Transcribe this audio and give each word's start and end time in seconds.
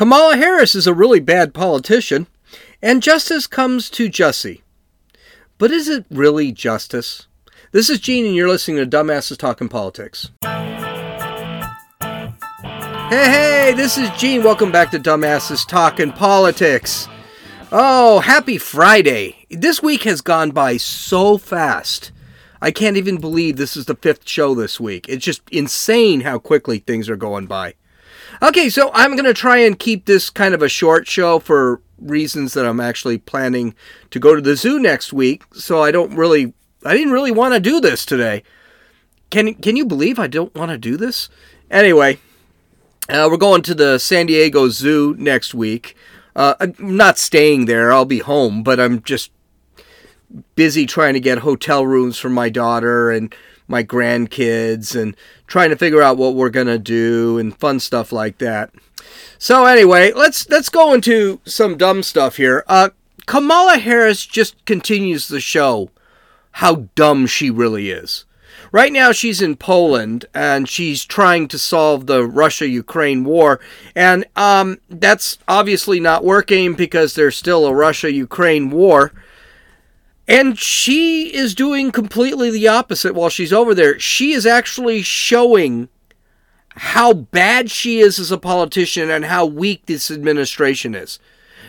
Kamala 0.00 0.38
Harris 0.38 0.74
is 0.74 0.86
a 0.86 0.94
really 0.94 1.20
bad 1.20 1.52
politician, 1.52 2.26
and 2.80 3.02
justice 3.02 3.46
comes 3.46 3.90
to 3.90 4.08
Jussie. 4.08 4.62
But 5.58 5.70
is 5.70 5.90
it 5.90 6.06
really 6.08 6.52
justice? 6.52 7.26
This 7.72 7.90
is 7.90 8.00
Gene, 8.00 8.24
and 8.24 8.34
you're 8.34 8.48
listening 8.48 8.78
to 8.78 8.86
Dumbasses 8.86 9.36
Talking 9.36 9.68
Politics. 9.68 10.30
Hey, 13.10 13.10
hey, 13.10 13.74
this 13.76 13.98
is 13.98 14.08
Gene. 14.16 14.42
Welcome 14.42 14.72
back 14.72 14.90
to 14.92 14.98
Dumbasses 14.98 15.68
Talking 15.68 16.12
Politics. 16.12 17.06
Oh, 17.70 18.20
happy 18.20 18.56
Friday. 18.56 19.44
This 19.50 19.82
week 19.82 20.04
has 20.04 20.22
gone 20.22 20.50
by 20.50 20.78
so 20.78 21.36
fast. 21.36 22.10
I 22.62 22.70
can't 22.70 22.96
even 22.96 23.18
believe 23.18 23.58
this 23.58 23.76
is 23.76 23.84
the 23.84 23.96
fifth 23.96 24.26
show 24.26 24.54
this 24.54 24.80
week. 24.80 25.10
It's 25.10 25.26
just 25.26 25.42
insane 25.50 26.22
how 26.22 26.38
quickly 26.38 26.78
things 26.78 27.10
are 27.10 27.16
going 27.16 27.44
by. 27.44 27.74
Okay, 28.42 28.70
so 28.70 28.90
I'm 28.94 29.12
going 29.12 29.26
to 29.26 29.34
try 29.34 29.58
and 29.58 29.78
keep 29.78 30.06
this 30.06 30.30
kind 30.30 30.54
of 30.54 30.62
a 30.62 30.68
short 30.68 31.06
show 31.06 31.38
for 31.38 31.82
reasons 31.98 32.54
that 32.54 32.64
I'm 32.64 32.80
actually 32.80 33.18
planning 33.18 33.74
to 34.10 34.18
go 34.18 34.34
to 34.34 34.40
the 34.40 34.56
zoo 34.56 34.78
next 34.78 35.12
week, 35.12 35.44
so 35.52 35.82
I 35.82 35.90
don't 35.90 36.16
really 36.16 36.54
I 36.84 36.96
didn't 36.96 37.12
really 37.12 37.30
want 37.30 37.52
to 37.52 37.60
do 37.60 37.80
this 37.80 38.06
today. 38.06 38.42
Can 39.28 39.54
can 39.54 39.76
you 39.76 39.84
believe 39.84 40.18
I 40.18 40.26
don't 40.26 40.54
want 40.54 40.70
to 40.70 40.78
do 40.78 40.96
this? 40.96 41.28
Anyway, 41.70 42.18
uh, 43.10 43.28
we're 43.30 43.36
going 43.36 43.60
to 43.62 43.74
the 43.74 43.98
San 43.98 44.24
Diego 44.24 44.70
Zoo 44.70 45.14
next 45.18 45.52
week. 45.52 45.94
Uh, 46.34 46.54
I'm 46.58 46.74
not 46.78 47.18
staying 47.18 47.66
there. 47.66 47.92
I'll 47.92 48.06
be 48.06 48.20
home, 48.20 48.62
but 48.62 48.80
I'm 48.80 49.02
just 49.02 49.30
busy 50.54 50.86
trying 50.86 51.12
to 51.12 51.20
get 51.20 51.38
hotel 51.38 51.84
rooms 51.84 52.16
for 52.16 52.30
my 52.30 52.48
daughter 52.48 53.10
and 53.10 53.34
my 53.70 53.84
grandkids 53.84 55.00
and 55.00 55.16
trying 55.46 55.70
to 55.70 55.76
figure 55.76 56.02
out 56.02 56.16
what 56.16 56.34
we're 56.34 56.50
going 56.50 56.66
to 56.66 56.78
do 56.78 57.38
and 57.38 57.56
fun 57.58 57.80
stuff 57.80 58.12
like 58.12 58.38
that. 58.38 58.70
So 59.38 59.64
anyway, 59.64 60.12
let's 60.12 60.48
let's 60.50 60.68
go 60.68 60.92
into 60.92 61.40
some 61.44 61.78
dumb 61.78 62.02
stuff 62.02 62.36
here. 62.36 62.64
Uh, 62.66 62.90
Kamala 63.26 63.78
Harris 63.78 64.26
just 64.26 64.62
continues 64.64 65.28
the 65.28 65.40
show 65.40 65.90
how 66.52 66.88
dumb 66.94 67.26
she 67.26 67.50
really 67.50 67.90
is. 67.90 68.24
Right 68.72 68.92
now, 68.92 69.10
she's 69.10 69.42
in 69.42 69.56
Poland 69.56 70.26
and 70.32 70.68
she's 70.68 71.04
trying 71.04 71.48
to 71.48 71.58
solve 71.58 72.06
the 72.06 72.24
Russia 72.24 72.68
Ukraine 72.68 73.24
war. 73.24 73.58
And 73.96 74.24
um, 74.36 74.78
that's 74.88 75.38
obviously 75.48 75.98
not 75.98 76.24
working 76.24 76.74
because 76.74 77.14
there's 77.14 77.36
still 77.36 77.66
a 77.66 77.74
Russia 77.74 78.12
Ukraine 78.12 78.70
war. 78.70 79.12
And 80.30 80.56
she 80.56 81.34
is 81.34 81.56
doing 81.56 81.90
completely 81.90 82.50
the 82.50 82.68
opposite 82.68 83.16
while 83.16 83.30
she's 83.30 83.52
over 83.52 83.74
there. 83.74 83.98
She 83.98 84.30
is 84.30 84.46
actually 84.46 85.02
showing 85.02 85.88
how 86.68 87.12
bad 87.12 87.68
she 87.68 87.98
is 87.98 88.20
as 88.20 88.30
a 88.30 88.38
politician 88.38 89.10
and 89.10 89.24
how 89.24 89.44
weak 89.44 89.86
this 89.86 90.08
administration 90.08 90.94
is. 90.94 91.18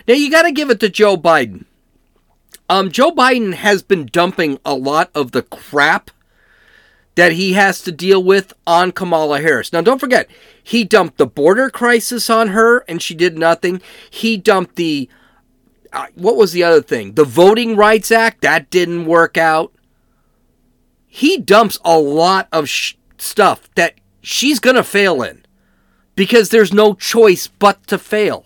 Now, 0.07 0.13
you 0.13 0.29
got 0.29 0.43
to 0.43 0.51
give 0.51 0.69
it 0.69 0.79
to 0.81 0.89
Joe 0.89 1.17
Biden. 1.17 1.65
Um, 2.69 2.91
Joe 2.91 3.11
Biden 3.11 3.55
has 3.55 3.81
been 3.81 4.05
dumping 4.05 4.59
a 4.63 4.75
lot 4.75 5.09
of 5.15 5.31
the 5.31 5.41
crap 5.41 6.11
that 7.15 7.31
he 7.31 7.53
has 7.53 7.81
to 7.81 7.91
deal 7.91 8.23
with 8.23 8.53
on 8.67 8.91
Kamala 8.91 9.41
Harris. 9.41 9.73
Now, 9.73 9.81
don't 9.81 9.99
forget, 9.99 10.29
he 10.63 10.83
dumped 10.83 11.17
the 11.17 11.25
border 11.25 11.71
crisis 11.71 12.29
on 12.29 12.49
her 12.49 12.85
and 12.87 13.01
she 13.01 13.15
did 13.15 13.39
nothing. 13.39 13.81
He 14.09 14.37
dumped 14.37 14.75
the, 14.75 15.09
what 16.15 16.37
was 16.37 16.51
the 16.51 16.63
other 16.63 16.81
thing? 16.81 17.13
The 17.13 17.25
Voting 17.25 17.75
Rights 17.75 18.11
Act, 18.11 18.41
that 18.41 18.69
didn't 18.69 19.05
work 19.05 19.37
out. 19.37 19.73
He 21.07 21.37
dumps 21.37 21.77
a 21.83 21.99
lot 21.99 22.47
of 22.51 22.69
sh- 22.69 22.95
stuff 23.17 23.69
that 23.75 23.95
she's 24.21 24.59
going 24.59 24.77
to 24.77 24.83
fail 24.83 25.21
in 25.21 25.45
because 26.15 26.49
there's 26.49 26.73
no 26.73 26.93
choice 26.93 27.47
but 27.47 27.85
to 27.87 27.97
fail. 27.97 28.45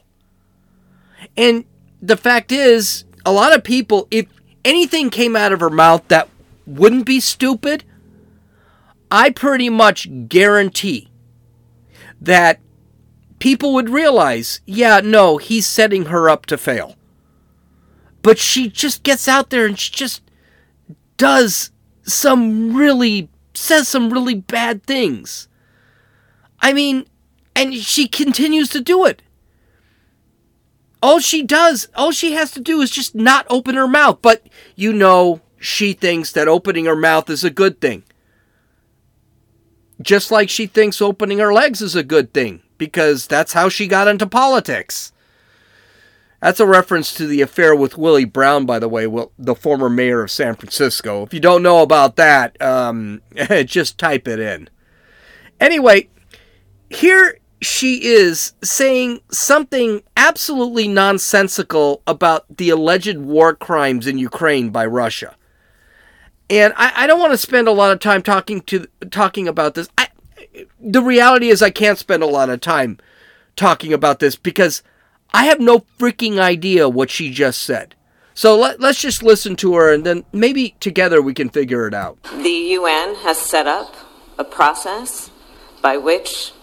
And 1.37 1.65
the 2.01 2.17
fact 2.17 2.51
is, 2.51 3.05
a 3.25 3.31
lot 3.31 3.55
of 3.55 3.63
people, 3.63 4.07
if 4.09 4.27
anything 4.63 5.09
came 5.09 5.35
out 5.35 5.51
of 5.51 5.59
her 5.59 5.69
mouth 5.69 6.07
that 6.07 6.29
wouldn't 6.65 7.05
be 7.05 7.19
stupid, 7.19 7.83
I 9.11 9.29
pretty 9.29 9.69
much 9.69 10.27
guarantee 10.27 11.09
that 12.19 12.59
people 13.37 13.73
would 13.73 13.89
realize, 13.89 14.61
yeah, 14.65 15.01
no, 15.03 15.37
he's 15.37 15.67
setting 15.67 16.05
her 16.05 16.29
up 16.29 16.45
to 16.47 16.57
fail. 16.57 16.95
But 18.25 18.39
she 18.39 18.69
just 18.69 19.03
gets 19.03 19.27
out 19.27 19.51
there 19.51 19.67
and 19.67 19.77
she 19.77 19.91
just 19.91 20.23
does 21.15 21.69
some 22.01 22.75
really, 22.75 23.29
says 23.53 23.87
some 23.87 24.11
really 24.11 24.33
bad 24.33 24.83
things. 24.83 25.47
I 26.59 26.73
mean, 26.73 27.05
and 27.55 27.75
she 27.75 28.07
continues 28.07 28.69
to 28.69 28.81
do 28.81 29.05
it. 29.05 29.21
All 31.03 31.19
she 31.19 31.43
does, 31.43 31.87
all 31.93 32.09
she 32.09 32.31
has 32.31 32.49
to 32.53 32.59
do 32.59 32.81
is 32.81 32.89
just 32.89 33.13
not 33.13 33.45
open 33.47 33.75
her 33.75 33.87
mouth. 33.87 34.17
But 34.23 34.47
you 34.75 34.91
know, 34.91 35.41
she 35.59 35.93
thinks 35.93 36.31
that 36.31 36.47
opening 36.47 36.85
her 36.85 36.95
mouth 36.95 37.29
is 37.29 37.43
a 37.43 37.51
good 37.51 37.79
thing. 37.79 38.01
Just 40.01 40.31
like 40.31 40.49
she 40.49 40.65
thinks 40.65 40.99
opening 40.99 41.37
her 41.37 41.53
legs 41.53 41.79
is 41.79 41.95
a 41.95 42.01
good 42.01 42.33
thing, 42.33 42.63
because 42.79 43.27
that's 43.27 43.53
how 43.53 43.69
she 43.69 43.85
got 43.85 44.07
into 44.07 44.25
politics. 44.25 45.11
That's 46.45 46.59
a 46.59 46.67
reference 46.67 47.11
to 47.15 47.25
the 47.25 47.41
affair 47.41 47.75
with 47.75 47.97
Willie 47.97 48.23
Brown, 48.23 48.67
by 48.67 48.77
the 48.77 48.87
way, 48.87 49.07
the 49.39 49.55
former 49.55 49.89
mayor 49.89 50.21
of 50.21 50.29
San 50.29 50.53
Francisco. 50.53 51.23
If 51.23 51.33
you 51.33 51.39
don't 51.39 51.63
know 51.63 51.81
about 51.81 52.17
that, 52.17 52.61
um, 52.61 53.23
just 53.65 53.97
type 53.97 54.27
it 54.27 54.39
in. 54.39 54.69
Anyway, 55.59 56.07
here 56.87 57.39
she 57.63 58.05
is 58.05 58.53
saying 58.61 59.21
something 59.31 60.03
absolutely 60.15 60.87
nonsensical 60.87 62.03
about 62.05 62.45
the 62.55 62.69
alleged 62.69 63.17
war 63.17 63.55
crimes 63.55 64.05
in 64.05 64.19
Ukraine 64.19 64.69
by 64.69 64.85
Russia 64.85 65.35
and 66.47 66.73
I, 66.77 66.93
I 66.95 67.07
don't 67.07 67.19
want 67.19 67.33
to 67.33 67.39
spend 67.39 67.67
a 67.67 67.71
lot 67.71 67.91
of 67.91 67.99
time 67.99 68.21
talking 68.21 68.61
to 68.61 68.85
talking 69.09 69.47
about 69.47 69.73
this. 69.73 69.89
I, 69.97 70.09
the 70.79 71.01
reality 71.01 71.49
is, 71.49 71.63
I 71.63 71.71
can't 71.71 71.97
spend 71.97 72.21
a 72.21 72.27
lot 72.27 72.51
of 72.51 72.61
time 72.61 72.99
talking 73.55 73.93
about 73.93 74.19
this 74.19 74.35
because 74.35 74.83
I 75.35 75.43
have 75.47 75.59
no 75.59 75.79
freaking 75.99 76.39
idea 76.39 76.87
what 76.87 77.09
she 77.09 77.29
just 77.29 77.61
said. 77.61 77.93
So 78.33 78.57
let, 78.57 78.79
let's 78.79 79.01
just 79.01 79.21
listen 79.21 79.57
to 79.57 79.75
her, 79.75 79.93
and 79.93 80.05
then 80.05 80.23
maybe 80.31 80.77
together 80.79 81.21
we 81.21 81.33
can 81.33 81.49
figure 81.49 81.85
it 81.89 81.93
out. 81.93 82.17
The 82.23 82.77
UN 82.79 83.15
has 83.15 83.37
set 83.37 83.67
up 83.67 83.93
a 84.37 84.45
process 84.45 85.29
by 85.81 85.97
which 85.97 86.53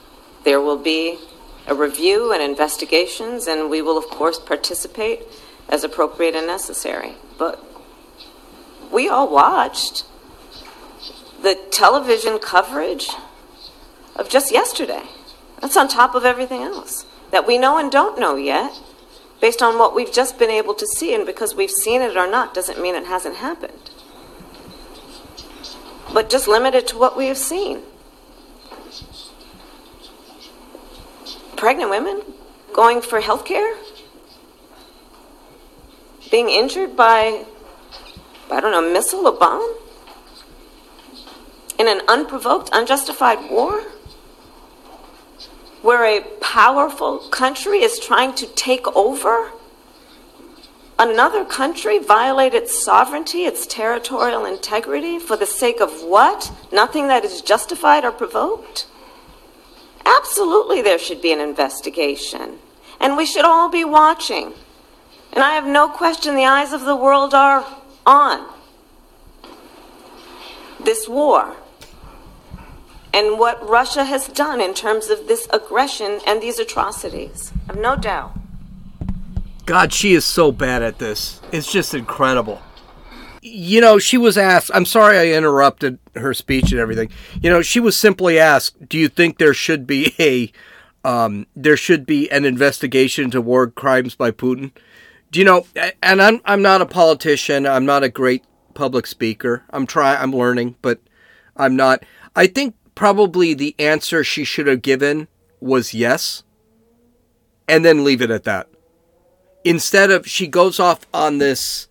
there 0.44 0.58
will 0.58 0.78
be 0.78 1.18
a 1.66 1.74
review 1.74 2.32
and 2.32 2.42
investigations, 2.42 3.46
and 3.46 3.68
we 3.68 3.82
will, 3.82 3.98
of 3.98 4.06
course, 4.06 4.38
participate 4.38 5.20
as 5.68 5.84
appropriate 5.84 6.34
and 6.34 6.46
necessary. 6.46 7.12
But 7.36 7.62
we 8.90 9.06
all 9.06 9.30
watched 9.30 10.06
the 11.42 11.60
television 11.70 12.38
coverage 12.38 13.10
of 14.16 14.30
just 14.30 14.50
yesterday. 14.50 15.02
That's 15.60 15.76
on 15.76 15.88
top 15.88 16.14
of 16.14 16.24
everything 16.24 16.62
else 16.62 17.04
that 17.32 17.46
we 17.46 17.58
know 17.58 17.78
and 17.78 17.90
don't 17.90 18.20
know 18.20 18.36
yet, 18.36 18.80
based 19.40 19.60
on 19.60 19.78
what 19.78 19.94
we've 19.96 20.12
just 20.12 20.38
been 20.38 20.50
able 20.50 20.74
to 20.74 20.86
see. 20.86 21.12
And 21.12 21.26
because 21.26 21.56
we've 21.56 21.70
seen 21.70 22.00
it 22.00 22.16
or 22.16 22.30
not 22.30 22.54
doesn't 22.54 22.80
mean 22.80 22.94
it 22.94 23.06
hasn't 23.06 23.36
happened. 23.36 23.90
But 26.14 26.30
just 26.30 26.46
limited 26.46 26.86
to 26.88 26.98
what 26.98 27.16
we 27.16 27.26
have 27.26 27.38
seen. 27.38 27.80
Pregnant 31.56 31.90
women 31.90 32.22
going 32.72 33.02
for 33.02 33.20
health 33.20 33.44
care, 33.44 33.74
being 36.30 36.48
injured 36.48 36.96
by 36.96 37.44
I 38.52 38.60
don't 38.60 38.72
know, 38.72 38.86
a 38.86 38.92
missile, 38.92 39.26
a 39.26 39.32
bomb? 39.32 39.76
In 41.78 41.88
an 41.88 42.02
unprovoked, 42.06 42.68
unjustified 42.72 43.50
war? 43.50 43.82
Where 45.82 46.04
a 46.04 46.22
powerful 46.40 47.18
country 47.18 47.82
is 47.82 47.98
trying 47.98 48.34
to 48.34 48.46
take 48.46 48.86
over 48.96 49.50
another 50.98 51.44
country, 51.44 51.98
violate 51.98 52.54
its 52.54 52.82
sovereignty, 52.84 53.44
its 53.44 53.66
territorial 53.66 54.44
integrity, 54.44 55.18
for 55.18 55.36
the 55.36 55.46
sake 55.46 55.80
of 55.80 56.02
what? 56.02 56.52
Nothing 56.72 57.08
that 57.08 57.24
is 57.24 57.42
justified 57.42 58.04
or 58.04 58.12
provoked? 58.12 58.86
Absolutely, 60.06 60.82
there 60.82 60.98
should 60.98 61.20
be 61.20 61.32
an 61.32 61.40
investigation. 61.40 62.58
And 63.00 63.16
we 63.16 63.26
should 63.26 63.44
all 63.44 63.68
be 63.68 63.84
watching. 63.84 64.54
And 65.32 65.42
I 65.42 65.54
have 65.54 65.66
no 65.66 65.88
question 65.88 66.36
the 66.36 66.44
eyes 66.44 66.72
of 66.72 66.82
the 66.82 66.96
world 66.96 67.34
are 67.34 67.66
on 68.06 68.46
this 70.84 71.08
war 71.08 71.56
and 73.14 73.38
what 73.38 73.66
Russia 73.68 74.04
has 74.04 74.28
done 74.28 74.60
in 74.60 74.74
terms 74.74 75.08
of 75.08 75.28
this 75.28 75.48
aggression 75.52 76.20
and 76.26 76.42
these 76.42 76.58
atrocities. 76.58 77.52
I've 77.68 77.78
no 77.78 77.96
doubt. 77.96 78.38
God, 79.66 79.92
she 79.92 80.12
is 80.12 80.24
so 80.24 80.50
bad 80.50 80.82
at 80.82 80.98
this. 80.98 81.40
It's 81.52 81.70
just 81.70 81.94
incredible. 81.94 82.60
You 83.42 83.80
know, 83.80 83.98
she 83.98 84.18
was 84.18 84.38
asked, 84.38 84.70
I'm 84.74 84.86
sorry 84.86 85.18
I 85.18 85.36
interrupted 85.36 85.98
her 86.14 86.32
speech 86.34 86.72
and 86.72 86.80
everything. 86.80 87.10
You 87.40 87.50
know, 87.50 87.62
she 87.62 87.80
was 87.80 87.96
simply 87.96 88.38
asked, 88.38 88.88
Do 88.88 88.98
you 88.98 89.08
think 89.08 89.38
there 89.38 89.54
should 89.54 89.86
be 89.86 90.14
a 90.18 90.52
um, 91.04 91.46
there 91.56 91.76
should 91.76 92.06
be 92.06 92.30
an 92.30 92.44
investigation 92.44 93.24
into 93.24 93.40
war 93.40 93.68
crimes 93.68 94.14
by 94.14 94.30
Putin. 94.30 94.72
Do 95.30 95.38
you 95.38 95.44
know? 95.44 95.66
And 96.02 96.22
I'm 96.22 96.40
I'm 96.44 96.62
not 96.62 96.82
a 96.82 96.86
politician. 96.86 97.66
I'm 97.66 97.86
not 97.86 98.04
a 98.04 98.08
great 98.08 98.44
public 98.74 99.06
speaker. 99.06 99.64
I'm 99.70 99.86
trying. 99.86 100.18
I'm 100.20 100.32
learning, 100.32 100.76
but 100.82 101.00
I'm 101.56 101.76
not. 101.76 102.04
I 102.36 102.46
think 102.46 102.74
probably 103.02 103.52
the 103.52 103.74
answer 103.80 104.22
she 104.22 104.44
should 104.44 104.68
have 104.68 104.80
given 104.80 105.26
was 105.58 105.92
yes, 105.92 106.44
and 107.66 107.84
then 107.84 108.04
leave 108.04 108.22
it 108.22 108.30
at 108.30 108.44
that. 108.44 108.68
Instead 109.64 110.12
of 110.12 110.24
she 110.24 110.46
goes 110.46 110.78
off 110.78 111.04
on 111.12 111.38
this 111.38 111.88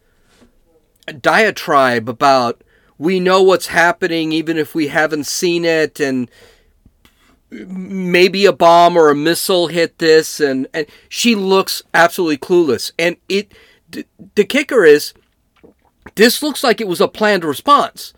diatribe 1.19 2.07
about 2.07 2.63
we 2.97 3.19
know 3.19 3.43
what's 3.43 3.67
happening 3.67 4.31
even 4.31 4.57
if 4.57 4.73
we 4.73 4.87
haven't 4.87 5.25
seen 5.25 5.65
it 5.65 5.99
and 5.99 6.31
maybe 7.49 8.45
a 8.45 8.53
bomb 8.53 8.95
or 8.95 9.09
a 9.09 9.15
missile 9.15 9.67
hit 9.67 9.97
this 9.97 10.39
and, 10.39 10.65
and 10.73 10.85
she 11.09 11.35
looks 11.35 11.83
absolutely 11.93 12.37
clueless 12.37 12.93
and 12.97 13.17
it 13.27 13.51
the, 13.89 14.05
the 14.35 14.45
kicker 14.45 14.85
is 14.85 15.13
this 16.15 16.41
looks 16.41 16.63
like 16.63 16.79
it 16.79 16.87
was 16.87 17.01
a 17.01 17.07
planned 17.09 17.43
response 17.43 18.13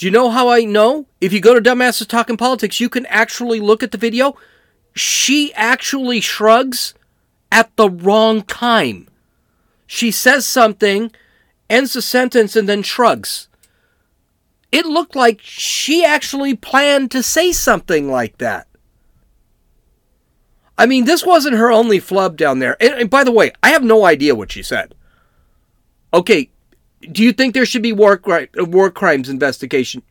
do 0.00 0.06
you 0.06 0.10
know 0.10 0.30
how 0.30 0.48
i 0.48 0.64
know 0.64 1.04
if 1.20 1.30
you 1.30 1.40
go 1.40 1.52
to 1.52 1.60
dumbasses 1.60 2.08
talking 2.08 2.38
politics 2.38 2.80
you 2.80 2.88
can 2.88 3.04
actually 3.06 3.60
look 3.60 3.82
at 3.82 3.90
the 3.90 3.98
video 3.98 4.34
she 4.94 5.52
actually 5.52 6.20
shrugs 6.20 6.94
at 7.52 7.74
the 7.76 7.90
wrong 7.90 8.40
time 8.42 9.06
she 9.86 10.10
says 10.10 10.46
something 10.46 11.12
ends 11.68 11.92
the 11.92 12.00
sentence 12.00 12.56
and 12.56 12.66
then 12.66 12.82
shrugs 12.82 13.48
it 14.72 14.86
looked 14.86 15.16
like 15.16 15.40
she 15.42 16.04
actually 16.04 16.54
planned 16.54 17.10
to 17.10 17.22
say 17.22 17.52
something 17.52 18.10
like 18.10 18.38
that. 18.38 18.68
I 20.78 20.86
mean, 20.86 21.04
this 21.04 21.26
wasn't 21.26 21.56
her 21.56 21.70
only 21.70 21.98
flub 21.98 22.36
down 22.36 22.58
there. 22.58 22.76
And, 22.80 22.94
and, 22.94 23.10
by 23.10 23.24
the 23.24 23.32
way, 23.32 23.52
I 23.62 23.70
have 23.70 23.82
no 23.82 24.06
idea 24.06 24.34
what 24.34 24.52
she 24.52 24.62
said. 24.62 24.94
Okay, 26.14 26.50
do 27.00 27.22
you 27.22 27.32
think 27.32 27.54
there 27.54 27.66
should 27.66 27.82
be 27.82 27.92
war, 27.92 28.20
war 28.56 28.90
crimes 28.90 29.28
investigation? 29.28 30.02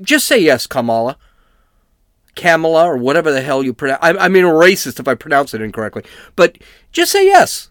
Just 0.00 0.26
say 0.26 0.38
yes, 0.38 0.66
Kamala. 0.66 1.16
Kamala, 2.34 2.84
or 2.84 2.96
whatever 2.96 3.30
the 3.30 3.42
hell 3.42 3.62
you 3.62 3.74
pronounce. 3.74 3.98
I, 4.02 4.12
I 4.12 4.28
mean, 4.28 4.44
a 4.44 4.48
racist 4.48 4.98
if 4.98 5.06
I 5.06 5.14
pronounce 5.14 5.52
it 5.52 5.60
incorrectly. 5.60 6.04
But 6.34 6.58
just 6.90 7.12
say 7.12 7.26
yes. 7.26 7.70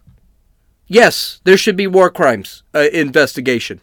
Yes, 0.86 1.40
there 1.44 1.56
should 1.56 1.76
be 1.76 1.86
war 1.86 2.10
crimes 2.10 2.62
uh, 2.74 2.86
investigation. 2.92 3.80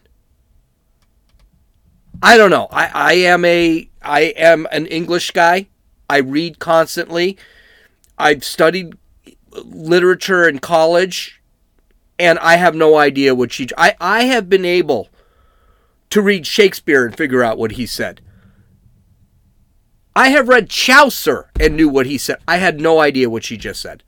I 2.21 2.37
don't 2.37 2.51
know. 2.51 2.67
I, 2.71 2.87
I 2.93 3.13
am 3.13 3.45
a 3.45 3.89
I 4.01 4.21
am 4.37 4.67
an 4.71 4.85
English 4.87 5.31
guy. 5.31 5.67
I 6.09 6.17
read 6.17 6.59
constantly. 6.59 7.37
I've 8.17 8.43
studied 8.43 8.93
literature 9.51 10.47
in 10.47 10.59
college, 10.59 11.38
and 12.19 12.37
I 12.39 12.57
have 12.57 12.75
no 12.75 12.97
idea 12.97 13.33
what 13.33 13.53
she. 13.53 13.67
I, 13.77 13.95
I 13.99 14.23
have 14.25 14.49
been 14.49 14.65
able 14.65 15.09
to 16.09 16.21
read 16.21 16.45
Shakespeare 16.45 17.05
and 17.05 17.15
figure 17.15 17.43
out 17.43 17.57
what 17.57 17.71
he 17.71 17.85
said. 17.85 18.21
I 20.15 20.29
have 20.29 20.49
read 20.49 20.69
Chaucer 20.69 21.49
and 21.59 21.77
knew 21.77 21.87
what 21.87 22.05
he 22.05 22.17
said. 22.17 22.37
I 22.47 22.57
had 22.57 22.81
no 22.81 22.99
idea 22.99 23.29
what 23.29 23.45
she 23.45 23.55
just 23.55 23.81
said. 23.81 24.03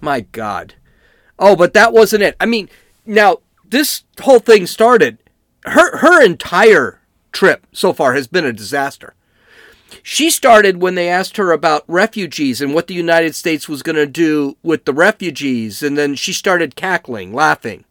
My 0.00 0.20
God. 0.20 0.74
Oh, 1.38 1.54
but 1.54 1.74
that 1.74 1.92
wasn't 1.92 2.22
it. 2.22 2.36
I 2.40 2.46
mean, 2.46 2.70
now 3.04 3.38
this 3.64 4.04
whole 4.20 4.38
thing 4.38 4.66
started. 4.66 5.18
Her 5.64 5.98
her 5.98 6.24
entire 6.24 7.00
trip 7.30 7.66
so 7.72 7.92
far 7.92 8.14
has 8.14 8.26
been 8.26 8.44
a 8.44 8.52
disaster. 8.52 9.14
She 10.02 10.30
started 10.30 10.80
when 10.80 10.94
they 10.94 11.08
asked 11.08 11.36
her 11.36 11.52
about 11.52 11.84
refugees 11.86 12.60
and 12.60 12.74
what 12.74 12.86
the 12.86 12.94
United 12.94 13.34
States 13.34 13.68
was 13.68 13.82
going 13.82 13.96
to 13.96 14.06
do 14.06 14.56
with 14.62 14.84
the 14.84 14.92
refugees, 14.92 15.82
and 15.82 15.96
then 15.98 16.14
she 16.14 16.32
started 16.32 16.76
cackling, 16.76 17.32
laughing. 17.32 17.84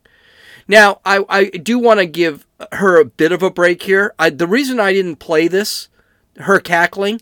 Now, 0.68 1.02
I, 1.06 1.26
I 1.28 1.46
do 1.50 1.80
want 1.80 2.00
to 2.00 2.06
give 2.06 2.46
her 2.72 3.00
a 3.00 3.06
bit 3.06 3.32
of 3.32 3.44
a 3.44 3.52
break 3.52 3.84
here. 3.84 4.14
I, 4.18 4.30
the 4.30 4.48
reason 4.48 4.80
I 4.80 4.94
didn't 4.94 5.18
play 5.18 5.48
this, 5.48 5.90
her 6.38 6.60
cackling, 6.60 7.22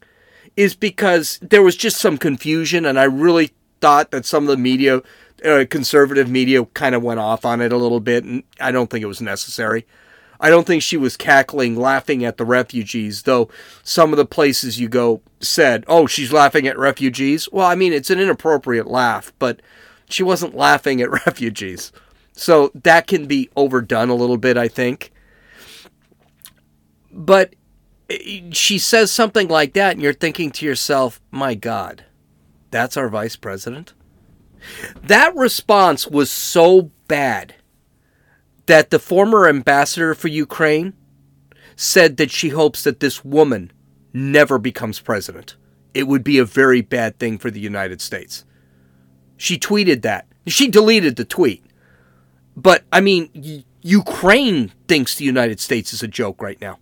is 0.55 0.75
because 0.75 1.39
there 1.41 1.63
was 1.63 1.75
just 1.75 1.97
some 1.97 2.17
confusion, 2.17 2.85
and 2.85 2.99
I 2.99 3.05
really 3.05 3.51
thought 3.81 4.11
that 4.11 4.25
some 4.25 4.43
of 4.43 4.49
the 4.49 4.57
media, 4.57 5.01
uh, 5.45 5.65
conservative 5.69 6.29
media, 6.29 6.65
kind 6.65 6.95
of 6.95 7.01
went 7.01 7.19
off 7.19 7.45
on 7.45 7.61
it 7.61 7.71
a 7.71 7.77
little 7.77 8.01
bit, 8.01 8.23
and 8.23 8.43
I 8.59 8.71
don't 8.71 8.89
think 8.89 9.03
it 9.03 9.07
was 9.07 9.21
necessary. 9.21 9.85
I 10.39 10.49
don't 10.49 10.65
think 10.65 10.81
she 10.81 10.95
was 10.95 11.17
cackling, 11.17 11.75
laughing 11.75 12.23
at 12.23 12.37
the 12.37 12.45
refugees, 12.45 13.23
though 13.23 13.49
some 13.83 14.13
of 14.13 14.17
the 14.17 14.25
places 14.25 14.79
you 14.79 14.87
go 14.87 15.21
said, 15.41 15.83
oh, 15.87 16.07
she's 16.07 16.31
laughing 16.31 16.65
at 16.67 16.77
refugees. 16.77 17.49
Well, 17.51 17.65
I 17.67 17.75
mean, 17.75 17.91
it's 17.91 18.09
an 18.09 18.19
inappropriate 18.19 18.87
laugh, 18.87 19.33
but 19.37 19.61
she 20.09 20.23
wasn't 20.23 20.55
laughing 20.55 21.01
at 21.01 21.11
refugees. 21.25 21.91
So 22.31 22.71
that 22.73 23.05
can 23.05 23.25
be 23.25 23.49
overdone 23.57 24.09
a 24.09 24.15
little 24.15 24.37
bit, 24.37 24.55
I 24.55 24.69
think. 24.69 25.11
But 27.11 27.55
eh, 28.09 28.43
she 28.51 28.79
says 28.79 29.11
something 29.11 29.49
like 29.49 29.73
that, 29.73 29.93
and 29.93 30.01
you're 30.01 30.13
thinking 30.13 30.51
to 30.51 30.65
yourself, 30.65 31.19
my 31.31 31.53
God, 31.53 32.05
that's 32.71 32.95
our 32.95 33.09
vice 33.09 33.35
president? 33.35 33.93
That 35.03 35.35
response 35.35 36.07
was 36.07 36.31
so 36.31 36.91
bad 37.07 37.55
that 38.69 38.91
the 38.91 38.99
former 38.99 39.47
ambassador 39.47 40.13
for 40.13 40.27
Ukraine 40.27 40.93
said 41.75 42.17
that 42.17 42.29
she 42.29 42.49
hopes 42.49 42.83
that 42.83 42.99
this 42.99 43.25
woman 43.25 43.71
never 44.13 44.59
becomes 44.59 44.99
president. 44.99 45.55
It 45.95 46.03
would 46.03 46.23
be 46.23 46.37
a 46.37 46.45
very 46.45 46.81
bad 46.81 47.17
thing 47.17 47.39
for 47.39 47.49
the 47.49 47.59
United 47.59 47.99
States. 47.99 48.45
She 49.37 49.57
tweeted 49.57 50.03
that. 50.03 50.27
She 50.45 50.67
deleted 50.67 51.15
the 51.15 51.25
tweet. 51.25 51.65
But, 52.55 52.83
I 52.93 53.01
mean, 53.01 53.31
y- 53.33 53.63
Ukraine 53.81 54.71
thinks 54.87 55.15
the 55.15 55.25
United 55.25 55.59
States 55.59 55.91
is 55.91 56.03
a 56.03 56.07
joke 56.07 56.39
right 56.39 56.61
now. 56.61 56.77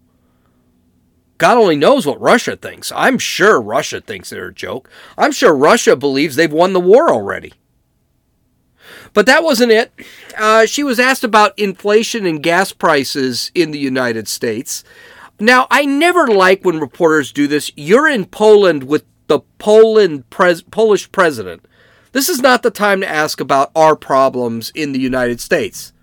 God 1.38 1.58
only 1.58 1.78
knows 1.78 2.06
what 2.06 2.20
Russia 2.20 2.58
thinks. 2.58 2.92
I'm 2.94 3.18
sure 3.18 3.62
Russia 3.62 4.02
thinks 4.02 4.30
they're 4.30 4.50
a 4.50 4.54
joke. 4.54 4.90
I'm 5.18 5.32
sure 5.32 5.56
Russia 5.56 5.96
believes 5.96 6.36
they've 6.36 6.52
won 6.52 6.74
the 6.74 6.82
war 6.82 7.10
already. 7.10 7.54
But 9.14 9.26
that 9.26 9.44
wasn't 9.44 9.72
it. 9.72 9.92
Uh, 10.38 10.66
she 10.66 10.84
was 10.84 11.00
asked 11.00 11.24
about 11.24 11.58
inflation 11.58 12.26
and 12.26 12.44
gas 12.44 12.72
prices 12.72 13.52
in 13.56 13.72
the 13.72 13.80
United 13.80 14.28
States. 14.28 14.84
Now, 15.40 15.68
I 15.70 15.86
never 15.86 16.28
like 16.28 16.64
when 16.64 16.80
reporters 16.80 17.32
do 17.32 17.48
this. 17.48 17.72
You're 17.76 18.08
in 18.08 18.26
Poland 18.26 18.84
with 18.84 19.06
the 19.28 19.42
Poland 19.60 20.30
pres- 20.30 20.64
Polish 20.64 21.12
president. 21.12 21.66
This 22.12 22.30
is 22.30 22.42
not 22.42 22.64
the 22.64 22.72
time 22.72 23.02
to 23.02 23.10
ask 23.10 23.40
about 23.40 23.72
our 23.76 23.96
problems 23.96 24.72
in 24.74 24.94
the 24.94 25.00
United 25.00 25.40
States. 25.40 25.94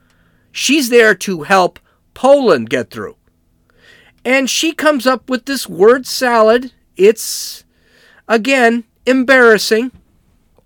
She's 0.52 0.88
there 0.88 1.14
to 1.16 1.42
help 1.42 1.80
Poland 2.12 2.70
get 2.70 2.90
through. 2.90 3.16
And 4.24 4.48
she 4.48 4.72
comes 4.72 5.06
up 5.06 5.28
with 5.28 5.46
this 5.46 5.68
word 5.68 6.06
salad. 6.06 6.72
It's, 6.96 7.64
again, 8.28 8.84
embarrassing. 9.04 9.90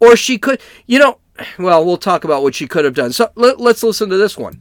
Or 0.01 0.15
she 0.15 0.39
could, 0.39 0.61
you 0.87 0.99
know, 0.99 1.19
well, 1.59 1.85
we'll 1.85 1.97
talk 1.97 2.25
about 2.25 2.43
what 2.43 2.55
she 2.55 2.67
could 2.67 2.85
have 2.85 2.95
done. 2.95 3.13
So 3.13 3.31
let, 3.35 3.61
us 3.61 3.83
listen 3.83 4.09
to 4.11 4.17
this 4.17 4.37
one. 4.37 4.61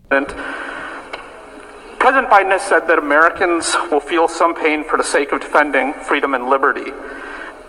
President 1.99 2.29
Biden 2.31 2.51
has 2.51 2.61
said 2.61 2.87
that 2.87 2.99
Americans 2.99 3.75
will 3.91 3.99
feel 3.99 4.27
some 4.27 4.55
pain 4.55 4.83
for 4.83 4.97
the 4.97 5.03
sake 5.03 5.31
of 5.31 5.41
defending 5.41 5.93
freedom 5.93 6.33
and 6.33 6.47
liberty, 6.47 6.91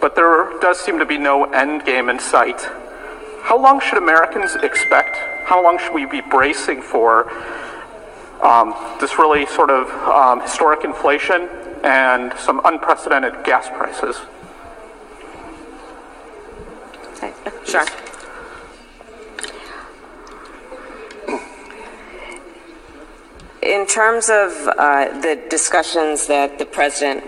but 0.00 0.14
there 0.14 0.52
does 0.60 0.78
seem 0.78 0.98
to 0.98 1.06
be 1.06 1.18
no 1.18 1.44
end 1.52 1.84
game 1.84 2.08
in 2.08 2.18
sight. 2.18 2.60
How 3.42 3.58
long 3.58 3.80
should 3.80 3.98
Americans 3.98 4.54
expect? 4.56 5.16
How 5.46 5.62
long 5.62 5.78
should 5.78 5.94
we 5.94 6.04
be 6.04 6.20
bracing 6.20 6.82
for 6.82 7.30
um, 8.42 8.74
this 9.00 9.18
really 9.18 9.46
sort 9.46 9.70
of 9.70 9.90
um, 10.06 10.40
historic 10.42 10.84
inflation 10.84 11.48
and 11.82 12.32
some 12.38 12.60
unprecedented 12.64 13.44
gas 13.44 13.68
prices? 13.68 14.20
Sure. 17.66 17.84
In 23.62 23.77
terms 23.88 24.28
of 24.28 24.52
uh, 24.68 25.18
the 25.20 25.42
discussions 25.48 26.26
that 26.26 26.58
the 26.58 26.66
president, 26.66 27.24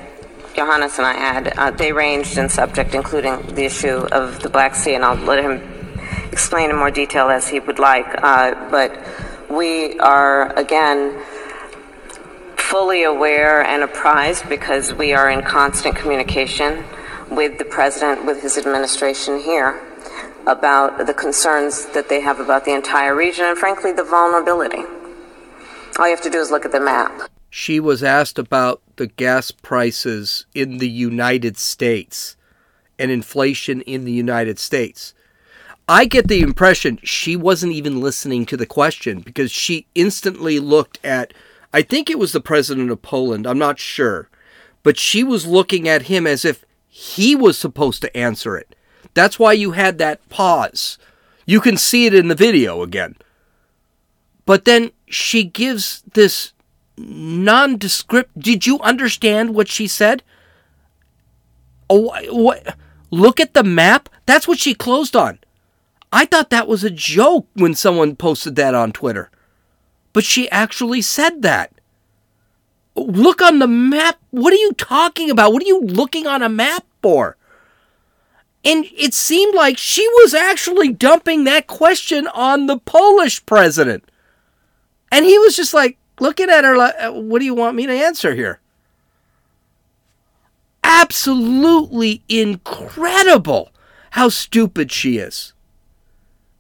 Johannes, 0.54 0.98
and 0.98 1.06
I 1.06 1.14
had, 1.14 1.48
uh, 1.56 1.70
they 1.70 1.90
ranged 1.90 2.36
in 2.36 2.48
subject, 2.48 2.94
including 2.94 3.54
the 3.54 3.64
issue 3.64 4.06
of 4.12 4.40
the 4.40 4.50
Black 4.50 4.74
Sea, 4.74 4.94
and 4.94 5.04
I'll 5.04 5.16
let 5.16 5.42
him 5.42 5.62
explain 6.30 6.70
in 6.70 6.76
more 6.76 6.90
detail 6.90 7.28
as 7.30 7.48
he 7.48 7.58
would 7.60 7.78
like. 7.78 8.06
Uh, 8.22 8.70
but 8.70 8.96
we 9.50 9.98
are, 10.00 10.56
again, 10.56 11.24
fully 12.56 13.02
aware 13.04 13.62
and 13.62 13.82
apprised 13.82 14.48
because 14.48 14.92
we 14.92 15.12
are 15.14 15.30
in 15.30 15.42
constant 15.42 15.96
communication 15.96 16.84
with 17.30 17.58
the 17.58 17.64
president, 17.64 18.26
with 18.26 18.42
his 18.42 18.58
administration 18.58 19.40
here, 19.40 19.80
about 20.46 21.06
the 21.06 21.14
concerns 21.14 21.86
that 21.86 22.08
they 22.08 22.20
have 22.20 22.38
about 22.38 22.64
the 22.64 22.74
entire 22.74 23.14
region 23.16 23.46
and, 23.46 23.58
frankly, 23.58 23.92
the 23.92 24.04
vulnerability. 24.04 24.84
All 26.00 26.06
you 26.08 26.14
have 26.14 26.24
to 26.24 26.30
do 26.30 26.40
is 26.40 26.50
look 26.50 26.64
at 26.64 26.72
the 26.72 26.80
map. 26.80 27.30
She 27.50 27.78
was 27.78 28.02
asked 28.02 28.38
about 28.38 28.80
the 28.96 29.06
gas 29.06 29.50
prices 29.50 30.46
in 30.54 30.78
the 30.78 30.88
United 30.88 31.58
States. 31.58 32.36
and 33.00 33.10
inflation 33.10 33.80
in 33.82 34.04
the 34.04 34.12
United 34.12 34.58
States. 34.58 35.14
I 35.88 36.04
get 36.04 36.28
the 36.28 36.42
impression 36.42 37.00
she 37.02 37.34
wasn't 37.34 37.72
even 37.72 38.00
listening 38.00 38.44
to 38.46 38.56
the 38.58 38.66
question 38.66 39.20
because 39.20 39.50
she 39.50 39.86
instantly 39.94 40.60
looked 40.60 40.98
at, 41.02 41.32
I 41.72 41.80
think 41.82 42.10
it 42.10 42.18
was 42.18 42.32
the 42.32 42.40
president 42.40 42.90
of 42.90 43.00
Poland, 43.00 43.46
I'm 43.46 43.58
not 43.58 43.78
sure, 43.78 44.28
but 44.82 44.98
she 44.98 45.24
was 45.24 45.46
looking 45.46 45.88
at 45.88 46.02
him 46.02 46.26
as 46.26 46.44
if 46.44 46.64
he 46.86 47.34
was 47.34 47.56
supposed 47.56 48.02
to 48.02 48.14
answer 48.14 48.56
it. 48.58 48.76
That's 49.14 49.38
why 49.38 49.54
you 49.54 49.72
had 49.72 49.96
that 49.96 50.28
pause. 50.28 50.98
You 51.46 51.60
can 51.60 51.78
see 51.78 52.04
it 52.04 52.14
in 52.14 52.28
the 52.28 52.34
video 52.34 52.82
again. 52.82 53.16
But 54.44 54.66
then 54.66 54.90
she 55.10 55.44
gives 55.44 56.02
this 56.14 56.52
nondescript. 56.96 58.38
Did 58.38 58.66
you 58.66 58.78
understand 58.80 59.54
what 59.54 59.68
she 59.68 59.86
said? 59.86 60.22
Oh, 61.88 62.14
what? 62.30 62.76
Look 63.10 63.40
at 63.40 63.54
the 63.54 63.64
map. 63.64 64.08
That's 64.26 64.46
what 64.46 64.58
she 64.58 64.74
closed 64.74 65.16
on. 65.16 65.38
I 66.12 66.24
thought 66.24 66.50
that 66.50 66.68
was 66.68 66.84
a 66.84 66.90
joke 66.90 67.46
when 67.54 67.74
someone 67.74 68.16
posted 68.16 68.56
that 68.56 68.74
on 68.74 68.92
Twitter. 68.92 69.30
But 70.12 70.24
she 70.24 70.50
actually 70.50 71.02
said 71.02 71.42
that. 71.42 71.72
Look 72.96 73.40
on 73.40 73.58
the 73.60 73.66
map. 73.66 74.18
What 74.30 74.52
are 74.52 74.56
you 74.56 74.72
talking 74.72 75.30
about? 75.30 75.52
What 75.52 75.62
are 75.62 75.66
you 75.66 75.80
looking 75.80 76.26
on 76.26 76.42
a 76.42 76.48
map 76.48 76.84
for? 77.02 77.36
And 78.64 78.86
it 78.96 79.14
seemed 79.14 79.54
like 79.54 79.78
she 79.78 80.06
was 80.08 80.34
actually 80.34 80.92
dumping 80.92 81.44
that 81.44 81.66
question 81.66 82.26
on 82.28 82.66
the 82.66 82.78
Polish 82.78 83.44
president. 83.46 84.09
And 85.10 85.24
he 85.24 85.38
was 85.38 85.56
just 85.56 85.74
like 85.74 85.98
looking 86.18 86.50
at 86.50 86.64
her 86.64 86.76
like, 86.76 86.94
uh, 86.98 87.12
what 87.12 87.40
do 87.40 87.44
you 87.44 87.54
want 87.54 87.76
me 87.76 87.86
to 87.86 87.92
answer 87.92 88.34
here? 88.34 88.60
Absolutely 90.84 92.22
incredible 92.28 93.70
how 94.10 94.28
stupid 94.28 94.90
she 94.90 95.18
is. 95.18 95.52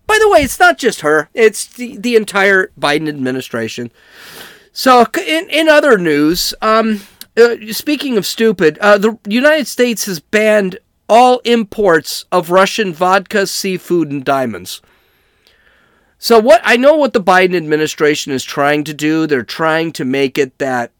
By 0.06 0.18
the 0.20 0.28
way, 0.28 0.40
it's 0.40 0.58
not 0.58 0.78
just 0.78 1.02
her, 1.02 1.28
it's 1.34 1.66
the, 1.66 1.96
the 1.96 2.16
entire 2.16 2.72
Biden 2.78 3.08
administration. 3.08 3.92
So, 4.72 5.06
in, 5.24 5.48
in 5.50 5.68
other 5.68 5.98
news, 5.98 6.54
um, 6.60 7.02
uh, 7.36 7.56
speaking 7.70 8.16
of 8.16 8.26
stupid, 8.26 8.78
uh, 8.78 8.98
the 8.98 9.18
United 9.26 9.66
States 9.66 10.06
has 10.06 10.18
banned 10.18 10.78
all 11.08 11.40
imports 11.44 12.24
of 12.30 12.50
Russian 12.50 12.92
vodka, 12.92 13.46
seafood, 13.46 14.10
and 14.10 14.24
diamonds. 14.24 14.80
So 16.22 16.38
what 16.38 16.60
I 16.64 16.76
know 16.76 16.96
what 16.96 17.14
the 17.14 17.22
Biden 17.22 17.56
administration 17.56 18.30
is 18.30 18.44
trying 18.44 18.84
to 18.84 18.92
do, 18.92 19.26
they're 19.26 19.42
trying 19.42 19.90
to 19.92 20.04
make 20.04 20.36
it 20.36 20.58
that 20.58 20.92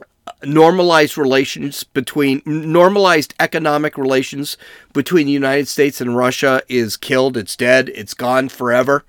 uh, 0.00 0.32
normalized 0.44 1.16
relations 1.16 1.82
between 1.82 2.42
normalized 2.44 3.32
economic 3.40 3.96
relations 3.96 4.58
between 4.92 5.24
the 5.24 5.32
United 5.32 5.66
States 5.66 6.02
and 6.02 6.14
Russia 6.14 6.60
is 6.68 6.98
killed, 6.98 7.38
it's 7.38 7.56
dead, 7.56 7.88
it's 7.94 8.12
gone 8.12 8.50
forever. 8.50 9.02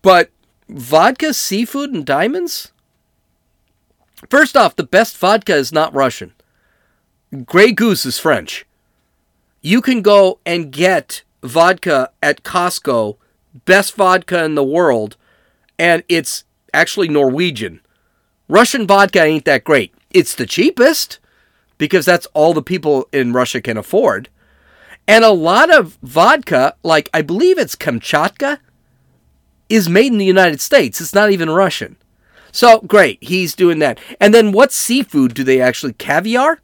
But 0.00 0.30
vodka, 0.68 1.34
seafood 1.34 1.92
and 1.92 2.06
diamonds? 2.06 2.70
First 4.30 4.56
off, 4.56 4.76
the 4.76 4.84
best 4.84 5.18
vodka 5.18 5.56
is 5.56 5.72
not 5.72 5.92
Russian. 5.92 6.34
Grey 7.44 7.72
Goose 7.72 8.06
is 8.06 8.16
French. 8.16 8.64
You 9.60 9.80
can 9.80 10.02
go 10.02 10.38
and 10.46 10.70
get 10.70 11.24
vodka 11.42 12.12
at 12.22 12.44
Costco 12.44 13.16
best 13.64 13.94
vodka 13.94 14.44
in 14.44 14.54
the 14.54 14.64
world, 14.64 15.16
and 15.78 16.02
it's 16.08 16.44
actually 16.72 17.08
Norwegian. 17.08 17.80
Russian 18.48 18.86
vodka 18.86 19.22
ain't 19.22 19.44
that 19.44 19.64
great. 19.64 19.94
It's 20.10 20.34
the 20.34 20.46
cheapest 20.46 21.18
because 21.78 22.04
that's 22.04 22.26
all 22.34 22.54
the 22.54 22.62
people 22.62 23.08
in 23.12 23.32
Russia 23.32 23.60
can 23.60 23.76
afford. 23.76 24.28
And 25.06 25.24
a 25.24 25.30
lot 25.30 25.74
of 25.74 25.98
vodka, 26.02 26.76
like 26.82 27.10
I 27.12 27.22
believe 27.22 27.58
it's 27.58 27.76
Kamchatka, 27.76 28.58
is 29.68 29.88
made 29.88 30.12
in 30.12 30.18
the 30.18 30.24
United 30.24 30.60
States. 30.60 31.00
It's 31.00 31.14
not 31.14 31.30
even 31.30 31.50
Russian. 31.50 31.96
So 32.52 32.80
great, 32.80 33.18
he's 33.22 33.54
doing 33.54 33.80
that. 33.80 33.98
And 34.20 34.32
then 34.32 34.52
what 34.52 34.72
seafood 34.72 35.34
do 35.34 35.42
they 35.42 35.60
actually 35.60 35.94
caviar? 35.94 36.60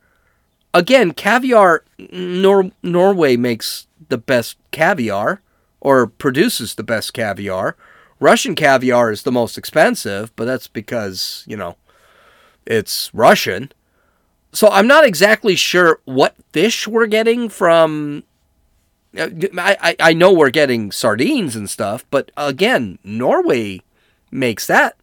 Again, 0.73 1.12
caviar 1.12 1.85
Nor- 2.12 2.70
Norway 2.82 3.37
makes 3.37 3.88
the 4.09 4.18
best 4.18 4.56
caviar 4.70 5.42
or 5.80 6.06
produces 6.06 6.75
the 6.75 6.82
best 6.82 7.12
caviar. 7.12 7.76
Russian 8.18 8.54
caviar 8.54 9.10
is 9.10 9.22
the 9.22 9.32
most 9.32 9.56
expensive, 9.56 10.34
but 10.37 10.44
that's 10.44 10.68
because, 10.68 11.44
you 11.46 11.56
know, 11.56 11.76
it's 12.66 13.10
Russian. 13.14 13.72
So 14.52 14.68
I'm 14.68 14.87
not 14.87 15.06
exactly 15.06 15.56
sure 15.56 16.00
what 16.04 16.34
fish 16.52 16.87
we're 16.87 17.06
getting 17.06 17.49
from. 17.49 18.25
Uh, 19.16 19.28
I, 19.58 19.96
I 19.99 20.12
know 20.12 20.32
we're 20.32 20.50
getting 20.50 20.92
sardines 20.92 21.56
and 21.56 21.68
stuff, 21.68 22.04
but 22.10 22.30
again, 22.37 22.99
Norway 23.02 23.80
makes 24.30 24.66
that. 24.66 24.96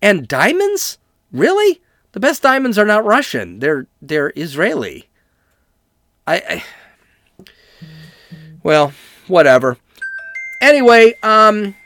And 0.00 0.26
diamonds? 0.26 0.98
Really? 1.32 1.80
The 2.12 2.20
best 2.20 2.42
diamonds 2.42 2.78
are 2.78 2.86
not 2.86 3.04
Russian. 3.04 3.58
They're 3.58 3.86
they're 4.00 4.32
Israeli. 4.34 5.08
I, 6.26 6.36
I 6.36 6.64
well, 8.62 8.92
whatever. 9.26 9.76
Anyway, 10.66 11.14
um, 11.22 11.76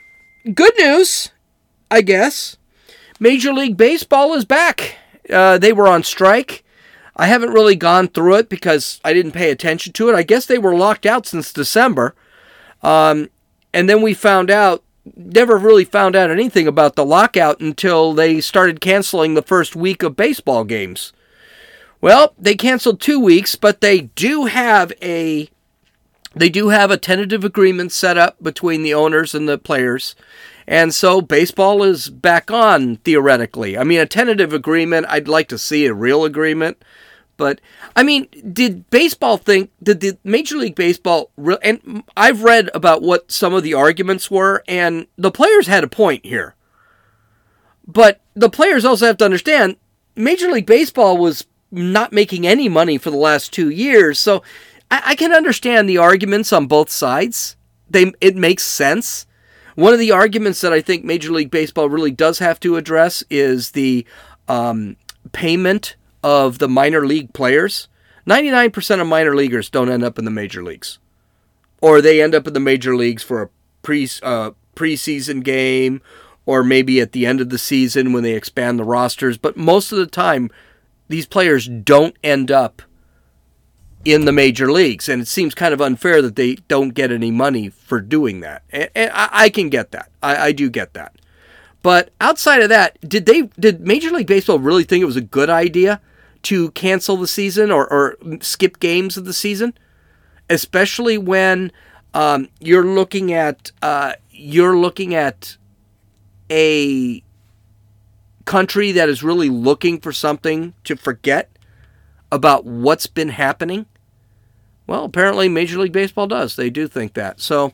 good 0.55 0.73
news, 0.79 1.29
I 1.91 2.01
guess. 2.01 2.57
Major 3.19 3.53
League 3.53 3.77
Baseball 3.77 4.33
is 4.33 4.43
back. 4.43 4.95
Uh, 5.31 5.59
they 5.59 5.71
were 5.71 5.87
on 5.87 6.01
strike. 6.01 6.63
I 7.15 7.27
haven't 7.27 7.51
really 7.51 7.75
gone 7.75 8.07
through 8.07 8.37
it 8.37 8.49
because 8.49 8.99
I 9.05 9.13
didn't 9.13 9.33
pay 9.33 9.51
attention 9.51 9.93
to 9.93 10.09
it. 10.09 10.15
I 10.15 10.23
guess 10.23 10.47
they 10.47 10.57
were 10.57 10.73
locked 10.73 11.05
out 11.05 11.27
since 11.27 11.53
December. 11.53 12.15
Um, 12.81 13.29
and 13.71 13.87
then 13.87 14.01
we 14.01 14.15
found 14.15 14.49
out, 14.49 14.83
never 15.15 15.57
really 15.57 15.85
found 15.85 16.15
out 16.15 16.31
anything 16.31 16.65
about 16.65 16.95
the 16.95 17.05
lockout 17.05 17.59
until 17.59 18.13
they 18.13 18.41
started 18.41 18.81
canceling 18.81 19.35
the 19.35 19.43
first 19.43 19.75
week 19.75 20.01
of 20.01 20.15
baseball 20.15 20.63
games. 20.63 21.13
Well, 22.01 22.33
they 22.35 22.55
canceled 22.55 22.99
two 22.99 23.19
weeks, 23.19 23.55
but 23.55 23.81
they 23.81 24.01
do 24.01 24.45
have 24.45 24.91
a 25.03 25.51
they 26.33 26.49
do 26.49 26.69
have 26.69 26.91
a 26.91 26.97
tentative 26.97 27.43
agreement 27.43 27.91
set 27.91 28.17
up 28.17 28.41
between 28.41 28.83
the 28.83 28.93
owners 28.93 29.35
and 29.35 29.47
the 29.49 29.57
players. 29.57 30.15
And 30.67 30.93
so 30.93 31.21
baseball 31.21 31.83
is 31.83 32.09
back 32.09 32.49
on 32.51 32.97
theoretically. 32.97 33.77
I 33.77 33.83
mean, 33.83 33.99
a 33.99 34.05
tentative 34.05 34.53
agreement, 34.53 35.07
I'd 35.09 35.27
like 35.27 35.47
to 35.49 35.57
see 35.57 35.85
a 35.85 35.93
real 35.93 36.23
agreement. 36.23 36.81
But 37.35 37.59
I 37.95 38.03
mean, 38.03 38.27
did 38.53 38.89
baseball 38.91 39.37
think 39.37 39.71
did 39.81 39.99
the 39.99 40.17
Major 40.23 40.57
League 40.57 40.75
Baseball 40.75 41.31
and 41.63 42.03
I've 42.15 42.43
read 42.43 42.69
about 42.73 43.01
what 43.01 43.31
some 43.31 43.53
of 43.53 43.63
the 43.63 43.73
arguments 43.73 44.29
were 44.29 44.63
and 44.67 45.07
the 45.17 45.31
players 45.31 45.65
had 45.67 45.83
a 45.83 45.87
point 45.87 46.25
here. 46.25 46.55
But 47.87 48.21
the 48.35 48.49
players 48.49 48.85
also 48.85 49.07
have 49.07 49.17
to 49.17 49.25
understand 49.25 49.77
Major 50.15 50.51
League 50.51 50.67
Baseball 50.67 51.17
was 51.17 51.45
not 51.71 52.13
making 52.13 52.45
any 52.45 52.69
money 52.69 52.97
for 52.97 53.09
the 53.09 53.17
last 53.17 53.51
2 53.53 53.69
years. 53.69 54.19
So 54.19 54.43
I, 54.91 55.01
I 55.05 55.15
can 55.15 55.33
understand 55.33 55.89
the 55.89 55.97
arguments 55.97 56.53
on 56.53 56.67
both 56.67 56.89
sides. 56.91 57.55
They 57.89 58.11
it 58.21 58.35
makes 58.35 58.63
sense. 58.63 59.25
One 59.75 59.93
of 59.93 59.99
the 59.99 60.11
arguments 60.11 60.61
that 60.61 60.73
I 60.73 60.81
think 60.81 61.03
Major 61.03 61.31
League 61.31 61.49
Baseball 61.49 61.89
really 61.89 62.11
does 62.11 62.39
have 62.39 62.59
to 62.59 62.75
address 62.75 63.23
is 63.29 63.71
the 63.71 64.05
um, 64.47 64.97
payment 65.31 65.95
of 66.23 66.59
the 66.59 66.67
minor 66.67 67.05
league 67.05 67.33
players. 67.33 67.87
99% 68.27 69.01
of 69.01 69.07
minor 69.07 69.35
leaguers 69.35 69.69
don't 69.69 69.89
end 69.89 70.03
up 70.03 70.19
in 70.19 70.25
the 70.25 70.31
major 70.31 70.61
leagues. 70.61 70.99
Or 71.81 72.01
they 72.01 72.21
end 72.21 72.35
up 72.35 72.45
in 72.45 72.53
the 72.53 72.59
major 72.59 72.95
leagues 72.95 73.23
for 73.23 73.41
a 73.41 73.49
pre 73.81 74.07
uh, 74.21 74.51
preseason 74.75 75.43
game 75.43 76.01
or 76.45 76.63
maybe 76.63 76.99
at 76.99 77.11
the 77.11 77.25
end 77.25 77.39
of 77.39 77.49
the 77.49 77.57
season 77.57 78.13
when 78.13 78.23
they 78.23 78.33
expand 78.33 78.77
the 78.79 78.83
rosters, 78.83 79.37
but 79.37 79.55
most 79.55 79.91
of 79.91 79.97
the 79.97 80.07
time 80.07 80.49
these 81.07 81.25
players 81.25 81.67
don't 81.67 82.15
end 82.23 82.51
up 82.51 82.81
in 84.03 84.25
the 84.25 84.31
major 84.31 84.71
leagues, 84.71 85.07
and 85.07 85.21
it 85.21 85.27
seems 85.27 85.53
kind 85.53 85.73
of 85.73 85.81
unfair 85.81 86.21
that 86.21 86.35
they 86.35 86.55
don't 86.67 86.89
get 86.89 87.11
any 87.11 87.31
money 87.31 87.69
for 87.69 88.01
doing 88.01 88.39
that. 88.41 88.63
And, 88.71 88.89
and 88.95 89.11
I, 89.13 89.29
I, 89.31 89.49
can 89.49 89.69
get 89.69 89.91
that. 89.91 90.09
I, 90.23 90.47
I 90.47 90.51
do 90.51 90.69
get 90.69 90.93
that. 90.93 91.15
But 91.83 92.11
outside 92.19 92.61
of 92.61 92.69
that, 92.69 92.97
did 93.07 93.25
they 93.25 93.43
did 93.59 93.81
Major 93.81 94.11
League 94.11 94.27
Baseball 94.27 94.59
really 94.59 94.83
think 94.83 95.01
it 95.01 95.05
was 95.05 95.15
a 95.15 95.21
good 95.21 95.49
idea 95.49 96.01
to 96.43 96.71
cancel 96.71 97.17
the 97.17 97.27
season 97.27 97.71
or, 97.71 97.91
or 97.91 98.17
skip 98.39 98.79
games 98.79 99.17
of 99.17 99.25
the 99.25 99.33
season, 99.33 99.73
especially 100.49 101.17
when 101.17 101.71
um, 102.13 102.49
you're 102.59 102.85
looking 102.85 103.33
at 103.33 103.71
uh, 103.81 104.13
you're 104.31 104.77
looking 104.77 105.13
at 105.15 105.57
a 106.49 107.23
country 108.45 108.91
that 108.91 109.07
is 109.07 109.23
really 109.23 109.49
looking 109.49 109.99
for 109.99 110.11
something 110.11 110.73
to 110.83 110.95
forget 110.95 111.50
about 112.31 112.65
what's 112.65 113.07
been 113.07 113.29
happening 113.29 113.85
well, 114.91 115.05
apparently 115.05 115.47
Major 115.47 115.79
League 115.79 115.93
Baseball 115.93 116.27
does. 116.27 116.57
They 116.57 116.69
do 116.69 116.85
think 116.85 117.13
that. 117.13 117.39
So 117.39 117.71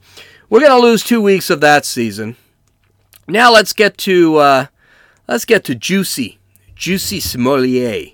we're 0.50 0.60
going 0.60 0.80
to 0.80 0.88
lose 0.88 1.04
two 1.04 1.20
weeks 1.20 1.50
of 1.50 1.62
that 1.62 1.84
season. 1.84 2.36
Now 3.28 3.52
let's 3.52 3.74
get 3.74 3.98
to 4.00 4.38
uh, 4.38 4.66
let's 5.28 5.44
get 5.44 5.64
to 5.64 5.74
Juicy, 5.74 6.38
Juicy 6.76 7.20
Sommelier. 7.20 8.12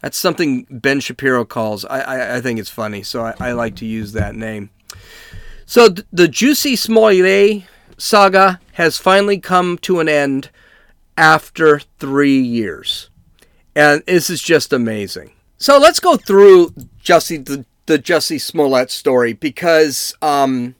That's 0.00 0.18
something 0.18 0.66
Ben 0.68 0.98
Shapiro 0.98 1.44
calls. 1.44 1.84
I, 1.84 2.00
I, 2.00 2.36
I 2.36 2.40
think 2.40 2.58
it's 2.58 2.68
funny, 2.68 3.04
so 3.04 3.22
I, 3.22 3.34
I, 3.38 3.52
like 3.52 3.76
to 3.76 3.86
use 3.86 4.12
that 4.14 4.34
name. 4.34 4.70
So 5.64 5.88
th- 5.88 6.06
the 6.12 6.26
Juicy 6.26 6.74
Smollett 6.74 7.62
saga 7.98 8.58
has 8.72 8.98
finally 8.98 9.38
come 9.38 9.78
to 9.78 10.00
an 10.00 10.08
end 10.08 10.50
after 11.16 11.78
three 12.00 12.40
years. 12.40 13.10
And 13.76 14.02
this 14.06 14.28
is 14.28 14.42
just 14.42 14.72
amazing. 14.72 15.32
So 15.60 15.76
let's 15.78 16.00
go 16.00 16.16
through 16.16 16.70
Jussie, 17.04 17.44
the, 17.44 17.66
the 17.84 18.38
Smollett 18.38 18.90
story 18.90 19.34
because, 19.34 20.14
um, 20.22 20.74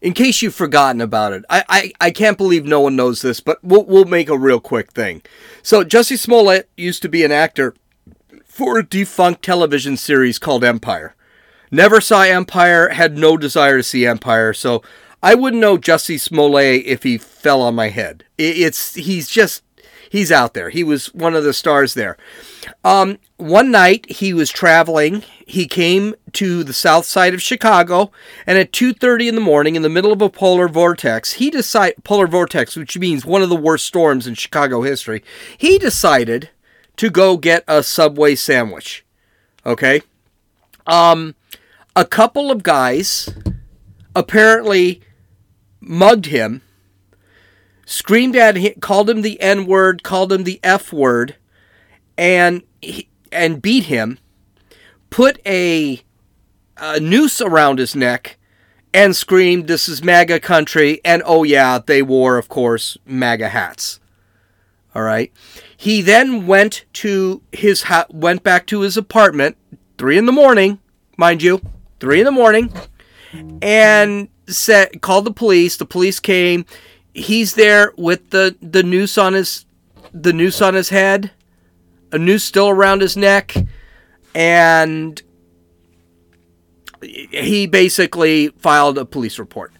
in 0.00 0.14
case 0.14 0.40
you've 0.40 0.54
forgotten 0.54 1.02
about 1.02 1.34
it, 1.34 1.44
I, 1.50 1.64
I, 1.68 1.92
I 2.00 2.10
can't 2.12 2.38
believe 2.38 2.64
no 2.64 2.80
one 2.80 2.96
knows 2.96 3.20
this, 3.20 3.40
but 3.40 3.62
we'll, 3.62 3.84
we'll 3.84 4.06
make 4.06 4.30
a 4.30 4.38
real 4.38 4.58
quick 4.58 4.92
thing. 4.92 5.20
So 5.62 5.84
Jussie 5.84 6.18
Smollett 6.18 6.70
used 6.78 7.02
to 7.02 7.10
be 7.10 7.24
an 7.24 7.32
actor 7.32 7.74
for 8.46 8.78
a 8.78 8.86
defunct 8.86 9.44
television 9.44 9.98
series 9.98 10.38
called 10.38 10.64
Empire. 10.64 11.14
Never 11.70 12.00
saw 12.00 12.22
Empire, 12.22 12.88
had 12.88 13.18
no 13.18 13.36
desire 13.36 13.76
to 13.76 13.82
see 13.82 14.06
Empire, 14.06 14.54
so 14.54 14.82
I 15.22 15.34
wouldn't 15.34 15.60
know 15.60 15.76
Jussie 15.76 16.18
Smollett 16.18 16.86
if 16.86 17.02
he 17.02 17.18
fell 17.18 17.60
on 17.60 17.74
my 17.74 17.90
head. 17.90 18.24
It's 18.38 18.94
he's 18.94 19.28
just 19.28 19.62
he's 20.10 20.32
out 20.32 20.54
there. 20.54 20.70
He 20.70 20.84
was 20.84 21.12
one 21.14 21.34
of 21.34 21.44
the 21.44 21.52
stars 21.52 21.94
there. 21.94 22.16
Um, 22.84 23.18
one 23.36 23.70
night 23.70 24.10
he 24.10 24.32
was 24.32 24.50
traveling. 24.50 25.22
He 25.46 25.66
came 25.66 26.14
to 26.32 26.64
the 26.64 26.72
south 26.72 27.04
side 27.04 27.34
of 27.34 27.42
Chicago, 27.42 28.10
and 28.46 28.58
at 28.58 28.72
2:30 28.72 29.28
in 29.28 29.34
the 29.34 29.40
morning, 29.40 29.76
in 29.76 29.82
the 29.82 29.88
middle 29.88 30.12
of 30.12 30.22
a 30.22 30.30
polar 30.30 30.68
vortex, 30.68 31.34
he 31.34 31.50
decided 31.50 32.02
polar 32.04 32.26
vortex, 32.26 32.76
which 32.76 32.98
means 32.98 33.24
one 33.24 33.42
of 33.42 33.48
the 33.48 33.56
worst 33.56 33.86
storms 33.86 34.26
in 34.26 34.34
Chicago 34.34 34.82
history. 34.82 35.22
He 35.56 35.78
decided 35.78 36.50
to 36.96 37.10
go 37.10 37.36
get 37.36 37.64
a 37.68 37.82
Subway 37.82 38.34
sandwich. 38.34 39.04
Okay? 39.64 40.02
Um 40.86 41.34
a 41.96 42.04
couple 42.04 42.50
of 42.50 42.62
guys 42.62 43.30
apparently 44.14 45.00
mugged 45.80 46.26
him, 46.26 46.60
screamed 47.86 48.36
at 48.36 48.56
him, 48.56 48.74
called 48.80 49.08
him 49.08 49.22
the 49.22 49.40
N 49.40 49.64
word, 49.64 50.02
called 50.02 50.30
him 50.30 50.44
the 50.44 50.60
F 50.62 50.92
word, 50.92 51.36
and 52.18 52.62
and 53.32 53.62
beat 53.62 53.84
him, 53.84 54.18
put 55.08 55.40
a, 55.46 56.02
a 56.76 57.00
noose 57.00 57.40
around 57.40 57.78
his 57.78 57.96
neck, 57.96 58.36
and 58.92 59.16
screamed, 59.16 59.68
"This 59.68 59.88
is 59.88 60.04
MAGA 60.04 60.40
country!" 60.40 61.00
And 61.04 61.22
oh 61.24 61.44
yeah, 61.44 61.78
they 61.78 62.02
wore, 62.02 62.36
of 62.36 62.50
course, 62.50 62.98
MAGA 63.06 63.48
hats. 63.48 64.00
All 64.94 65.02
right. 65.02 65.32
He 65.76 66.00
then 66.00 66.46
went 66.46 66.86
to 66.94 67.42
his 67.52 67.84
ha- 67.84 68.06
went 68.10 68.42
back 68.42 68.66
to 68.68 68.80
his 68.80 68.96
apartment, 68.96 69.56
three 69.98 70.16
in 70.16 70.26
the 70.26 70.32
morning, 70.32 70.78
mind 71.18 71.42
you, 71.42 71.60
three 72.00 72.20
in 72.20 72.24
the 72.24 72.30
morning, 72.32 72.72
and 73.60 74.28
said 74.46 75.02
called 75.02 75.26
the 75.26 75.32
police. 75.32 75.76
The 75.76 75.84
police 75.86 76.18
came. 76.18 76.64
He's 77.16 77.54
there 77.54 77.92
with 77.96 78.30
the 78.30 78.56
the 78.60 78.82
noose 78.82 79.16
on 79.16 79.32
his 79.32 79.64
the 80.12 80.32
noose 80.32 80.60
on 80.60 80.74
his 80.74 80.90
head, 80.90 81.30
a 82.12 82.18
noose 82.18 82.44
still 82.44 82.68
around 82.68 83.00
his 83.00 83.16
neck, 83.16 83.54
and 84.34 85.22
he 87.02 87.66
basically 87.66 88.48
filed 88.48 88.98
a 88.98 89.04
police 89.04 89.38
report. 89.38 89.72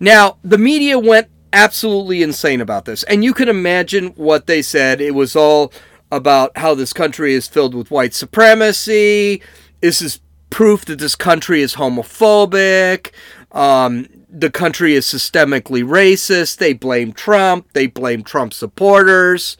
Now, 0.00 0.38
the 0.42 0.58
media 0.58 0.98
went 0.98 1.28
absolutely 1.52 2.22
insane 2.22 2.60
about 2.60 2.84
this. 2.84 3.02
And 3.04 3.24
you 3.24 3.34
can 3.34 3.48
imagine 3.48 4.08
what 4.08 4.46
they 4.46 4.62
said. 4.62 5.00
It 5.00 5.14
was 5.14 5.34
all 5.34 5.72
about 6.10 6.56
how 6.56 6.74
this 6.74 6.92
country 6.92 7.34
is 7.34 7.48
filled 7.48 7.74
with 7.74 7.90
white 7.90 8.14
supremacy. 8.14 9.42
This 9.80 10.00
is 10.00 10.20
proof 10.50 10.84
that 10.86 10.98
this 10.98 11.14
country 11.14 11.60
is 11.62 11.74
homophobic. 11.74 13.12
Um, 13.52 14.08
the 14.30 14.50
country 14.50 14.94
is 14.94 15.06
systemically 15.06 15.82
racist. 15.84 16.58
They 16.58 16.72
blame 16.72 17.12
Trump. 17.12 17.72
They 17.72 17.86
blame 17.86 18.22
Trump 18.22 18.52
supporters. 18.52 19.56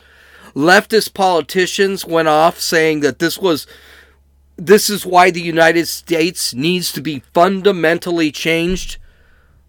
Leftist 0.54 1.14
politicians 1.14 2.04
went 2.04 2.28
off 2.28 2.60
saying 2.60 3.00
that 3.00 3.18
this 3.18 3.38
was 3.38 3.66
this 4.56 4.90
is 4.90 5.06
why 5.06 5.30
the 5.30 5.40
United 5.40 5.86
States 5.86 6.52
needs 6.52 6.90
to 6.92 7.00
be 7.00 7.22
fundamentally 7.32 8.32
changed 8.32 8.98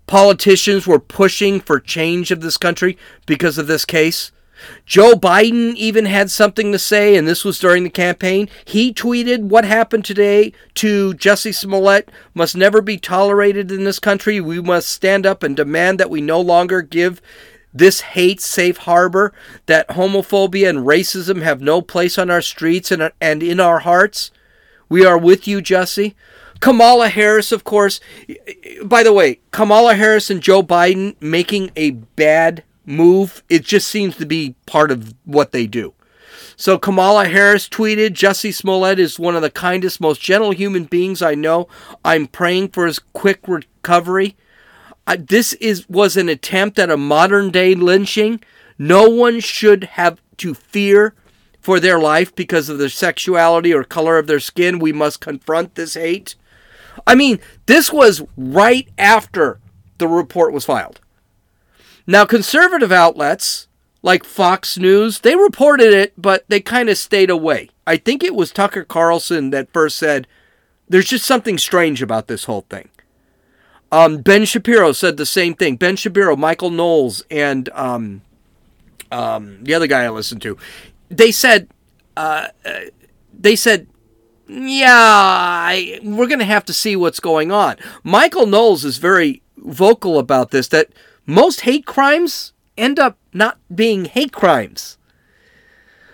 politicians 0.09 0.87
were 0.87 0.99
pushing 0.99 1.59
for 1.59 1.79
change 1.79 2.31
of 2.31 2.41
this 2.41 2.57
country 2.57 2.97
because 3.27 3.59
of 3.59 3.67
this 3.67 3.85
case. 3.85 4.31
Joe 4.85 5.13
Biden 5.13 5.75
even 5.75 6.05
had 6.05 6.31
something 6.31 6.71
to 6.71 6.79
say, 6.79 7.15
and 7.15 7.27
this 7.27 7.45
was 7.45 7.59
during 7.59 7.83
the 7.83 7.89
campaign. 7.89 8.49
He 8.65 8.93
tweeted, 8.93 9.43
What 9.43 9.65
happened 9.65 10.05
today 10.05 10.53
to 10.75 11.13
Jesse 11.13 11.51
Smollett 11.51 12.11
must 12.33 12.55
never 12.55 12.81
be 12.81 12.97
tolerated 12.97 13.71
in 13.71 13.83
this 13.83 13.99
country. 13.99 14.41
We 14.41 14.61
must 14.61 14.89
stand 14.89 15.25
up 15.25 15.43
and 15.43 15.55
demand 15.55 15.99
that 15.99 16.09
we 16.09 16.21
no 16.21 16.41
longer 16.41 16.81
give 16.81 17.21
this 17.73 18.01
hate 18.01 18.41
safe 18.41 18.77
harbor, 18.77 19.33
that 19.67 19.87
homophobia 19.89 20.69
and 20.69 20.79
racism 20.79 21.41
have 21.41 21.61
no 21.61 21.81
place 21.81 22.17
on 22.17 22.29
our 22.29 22.41
streets 22.41 22.91
and, 22.91 23.11
and 23.21 23.43
in 23.43 23.59
our 23.59 23.79
hearts. 23.79 24.31
We 24.87 25.05
are 25.05 25.17
with 25.17 25.47
you, 25.47 25.61
Jesse. 25.61 26.15
Kamala 26.59 27.09
Harris, 27.09 27.51
of 27.51 27.63
course. 27.63 27.99
By 28.83 29.03
the 29.03 29.13
way, 29.13 29.39
Kamala 29.51 29.95
Harris 29.95 30.29
and 30.29 30.41
Joe 30.41 30.63
Biden 30.63 31.15
making 31.21 31.71
a 31.75 31.91
bad 31.91 32.63
move, 32.89 33.43
it 33.47 33.63
just 33.63 33.87
seems 33.87 34.17
to 34.17 34.25
be 34.25 34.55
part 34.65 34.91
of 34.91 35.13
what 35.23 35.51
they 35.51 35.67
do. 35.67 35.93
So 36.55 36.77
Kamala 36.77 37.29
Harris 37.29 37.69
tweeted, 37.69 38.09
Jussie 38.09 38.53
Smollett 38.53 38.99
is 38.99 39.17
one 39.17 39.35
of 39.35 39.41
the 39.41 39.49
kindest, 39.49 40.01
most 40.01 40.21
gentle 40.21 40.51
human 40.51 40.83
beings 40.83 41.21
I 41.21 41.35
know. 41.35 41.69
I'm 42.03 42.27
praying 42.27 42.69
for 42.69 42.85
his 42.85 42.99
quick 42.99 43.47
recovery. 43.47 44.35
Uh, 45.07 45.17
this 45.17 45.53
is 45.53 45.87
was 45.87 46.17
an 46.17 46.27
attempt 46.27 46.77
at 46.77 46.91
a 46.91 46.97
modern 46.97 47.49
day 47.49 47.75
lynching. 47.75 48.41
No 48.77 49.09
one 49.09 49.39
should 49.39 49.85
have 49.85 50.21
to 50.37 50.53
fear 50.53 51.13
for 51.61 51.79
their 51.79 51.99
life 51.99 52.35
because 52.35 52.69
of 52.69 52.77
their 52.77 52.89
sexuality 52.89 53.73
or 53.73 53.83
color 53.83 54.17
of 54.17 54.27
their 54.27 54.39
skin. 54.39 54.79
We 54.79 54.91
must 54.91 55.21
confront 55.21 55.75
this 55.75 55.93
hate. 55.93 56.35
I 57.07 57.15
mean, 57.15 57.39
this 57.65 57.91
was 57.91 58.21
right 58.35 58.87
after 58.97 59.59
the 59.97 60.07
report 60.07 60.53
was 60.53 60.65
filed. 60.65 60.99
Now, 62.09 62.25
conservative 62.25 62.91
outlets 62.91 63.67
like 64.01 64.23
Fox 64.23 64.79
News, 64.79 65.19
they 65.19 65.35
reported 65.35 65.93
it, 65.93 66.11
but 66.17 66.43
they 66.47 66.59
kind 66.59 66.89
of 66.89 66.97
stayed 66.97 67.29
away. 67.29 67.69
I 67.85 67.97
think 67.97 68.23
it 68.23 68.33
was 68.33 68.49
Tucker 68.49 68.83
Carlson 68.83 69.51
that 69.51 69.71
first 69.71 69.95
said, 69.95 70.25
there's 70.87 71.05
just 71.05 71.23
something 71.23 71.59
strange 71.59 72.01
about 72.01 72.25
this 72.25 72.45
whole 72.45 72.65
thing. 72.67 72.89
Um, 73.91 74.23
ben 74.23 74.45
Shapiro 74.45 74.91
said 74.91 75.17
the 75.17 75.25
same 75.27 75.53
thing. 75.53 75.75
Ben 75.75 75.95
Shapiro, 75.95 76.35
Michael 76.35 76.71
Knowles, 76.71 77.23
and 77.29 77.69
um, 77.73 78.23
um, 79.11 79.63
the 79.63 79.75
other 79.75 79.85
guy 79.85 80.05
I 80.05 80.09
listened 80.09 80.41
to, 80.41 80.57
they 81.09 81.31
said, 81.31 81.67
uh, 82.17 82.47
uh 82.65 82.79
they 83.39 83.55
said 83.55 83.85
yeah, 84.47 84.87
I, 84.91 85.99
we're 86.03 86.25
going 86.25 86.39
to 86.39 86.45
have 86.45 86.65
to 86.65 86.73
see 86.73 86.95
what's 86.95 87.19
going 87.19 87.51
on. 87.51 87.75
Michael 88.03 88.47
Knowles 88.47 88.83
is 88.83 88.97
very 88.97 89.43
vocal 89.57 90.17
about 90.17 90.49
this 90.49 90.67
that 90.69 90.89
most 91.29 91.61
hate 91.61 91.85
crimes 91.85 92.53
end 92.77 92.99
up 92.99 93.17
not 93.33 93.57
being 93.73 94.05
hate 94.05 94.31
crimes. 94.31 94.97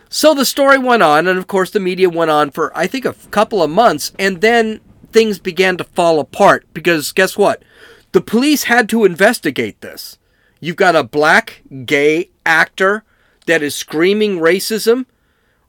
So 0.10 0.34
the 0.34 0.46
story 0.46 0.78
went 0.78 1.04
on, 1.04 1.28
and 1.28 1.38
of 1.38 1.48
course, 1.48 1.72
the 1.72 1.80
media 1.80 2.10
went 2.10 2.32
on 2.32 2.52
for, 2.52 2.76
I 2.78 2.88
think, 2.88 3.06
a 3.06 3.16
couple 3.32 3.62
of 3.62 3.70
months, 3.70 4.12
and 4.18 4.42
then 4.42 4.80
things 5.12 5.40
began 5.40 5.78
to 5.78 5.84
fall 5.84 6.20
apart 6.20 6.66
because 6.74 7.12
guess 7.12 7.38
what? 7.38 7.64
The 8.12 8.22
police 8.22 8.64
had 8.64 8.88
to 8.90 9.06
investigate 9.06 9.82
this. 9.82 10.18
You've 10.60 10.76
got 10.76 10.96
a 10.96 11.04
black 11.04 11.64
gay 11.86 12.30
actor 12.46 13.04
that 13.46 13.62
is 13.62 13.76
screaming 13.76 14.40
racism 14.40 15.06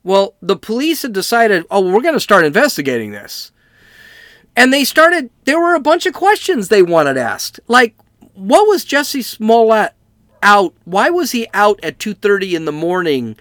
well, 0.06 0.37
the 0.40 0.54
police 0.54 1.02
had 1.02 1.12
decided, 1.12 1.66
oh, 1.68 1.80
we're 1.80 2.00
going 2.00 2.14
to 2.14 2.20
start 2.20 2.44
investigating 2.44 3.11
this. 3.11 3.50
And 4.54 4.72
they 4.72 4.85
started, 4.85 5.30
there 5.46 5.59
were 5.59 5.74
a 5.74 5.80
bunch 5.80 6.06
of 6.06 6.14
questions 6.14 6.68
they 6.68 6.80
wanted 6.80 7.16
asked. 7.16 7.59
Like, 7.66 7.96
what 8.37 8.68
was 8.68 8.85
Jesse 8.85 9.22
Smollett 9.22 9.92
out? 10.42 10.75
Why 10.85 11.11
was 11.11 11.33
he 11.33 11.49
out 11.53 11.81
at 11.83 11.99
2.30 11.99 12.53
in 12.53 12.64
the 12.66 12.72
morning 12.72 13.37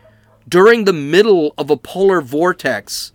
during 0.48 0.86
the 0.86 0.94
middle 0.94 1.54
of 1.58 1.70
a 1.70 1.78
polar 1.78 2.22
vortex 2.22 3.12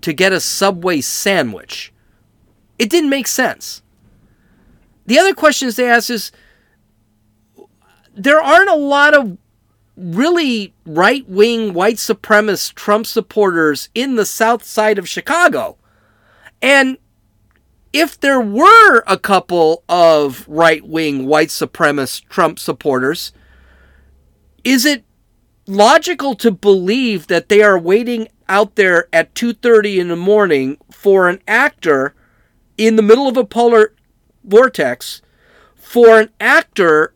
to 0.00 0.12
get 0.12 0.32
a 0.32 0.40
Subway 0.40 1.00
sandwich? 1.00 1.92
It 2.78 2.90
didn't 2.90 3.10
make 3.10 3.26
sense. 3.26 3.82
The 5.06 5.18
other 5.18 5.34
questions 5.34 5.76
they 5.76 5.88
asked 5.88 6.10
is, 6.10 6.32
there 8.14 8.40
aren't 8.40 8.70
a 8.70 8.76
lot 8.76 9.14
of 9.14 9.36
really 9.96 10.72
right 10.86 11.28
wing 11.28 11.72
white 11.74 11.96
supremacist 11.96 12.74
Trump 12.74 13.06
supporters 13.06 13.88
in 13.94 14.14
the 14.14 14.26
south 14.26 14.64
side 14.64 14.98
of 14.98 15.08
Chicago. 15.08 15.76
And 16.62 16.98
if 17.94 18.18
there 18.18 18.40
were 18.40 19.04
a 19.06 19.16
couple 19.16 19.84
of 19.88 20.46
right 20.48 20.84
wing 20.84 21.26
white 21.26 21.48
supremacist 21.48 22.28
Trump 22.28 22.58
supporters, 22.58 23.32
is 24.64 24.84
it 24.84 25.04
logical 25.66 26.34
to 26.34 26.50
believe 26.50 27.28
that 27.28 27.48
they 27.48 27.62
are 27.62 27.78
waiting 27.78 28.26
out 28.48 28.74
there 28.74 29.08
at 29.12 29.32
2:30 29.34 30.00
in 30.00 30.08
the 30.08 30.16
morning 30.16 30.76
for 30.90 31.28
an 31.28 31.40
actor 31.46 32.14
in 32.76 32.96
the 32.96 33.02
middle 33.02 33.28
of 33.28 33.36
a 33.36 33.44
polar 33.44 33.94
vortex 34.42 35.22
for 35.76 36.18
an 36.18 36.30
actor 36.40 37.14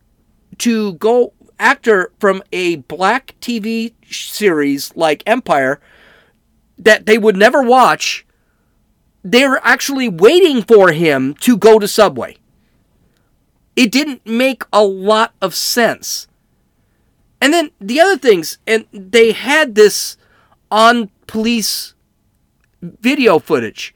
to 0.58 0.92
go 0.94 1.32
actor 1.58 2.12
from 2.20 2.40
a 2.52 2.76
black 2.76 3.34
TV 3.40 3.94
series 4.08 4.94
like 4.94 5.24
Empire 5.26 5.80
that 6.78 7.04
they 7.04 7.18
would 7.18 7.36
never 7.36 7.62
watch 7.62 8.24
they're 9.32 9.60
actually 9.64 10.08
waiting 10.08 10.62
for 10.62 10.92
him 10.92 11.34
to 11.34 11.56
go 11.56 11.78
to 11.78 11.88
Subway. 11.88 12.36
It 13.76 13.92
didn't 13.92 14.26
make 14.26 14.64
a 14.72 14.82
lot 14.82 15.34
of 15.40 15.54
sense. 15.54 16.26
And 17.40 17.52
then 17.52 17.70
the 17.80 18.00
other 18.00 18.18
things, 18.18 18.58
and 18.66 18.86
they 18.92 19.32
had 19.32 19.74
this 19.74 20.16
on 20.70 21.10
police 21.26 21.94
video 22.82 23.38
footage. 23.38 23.94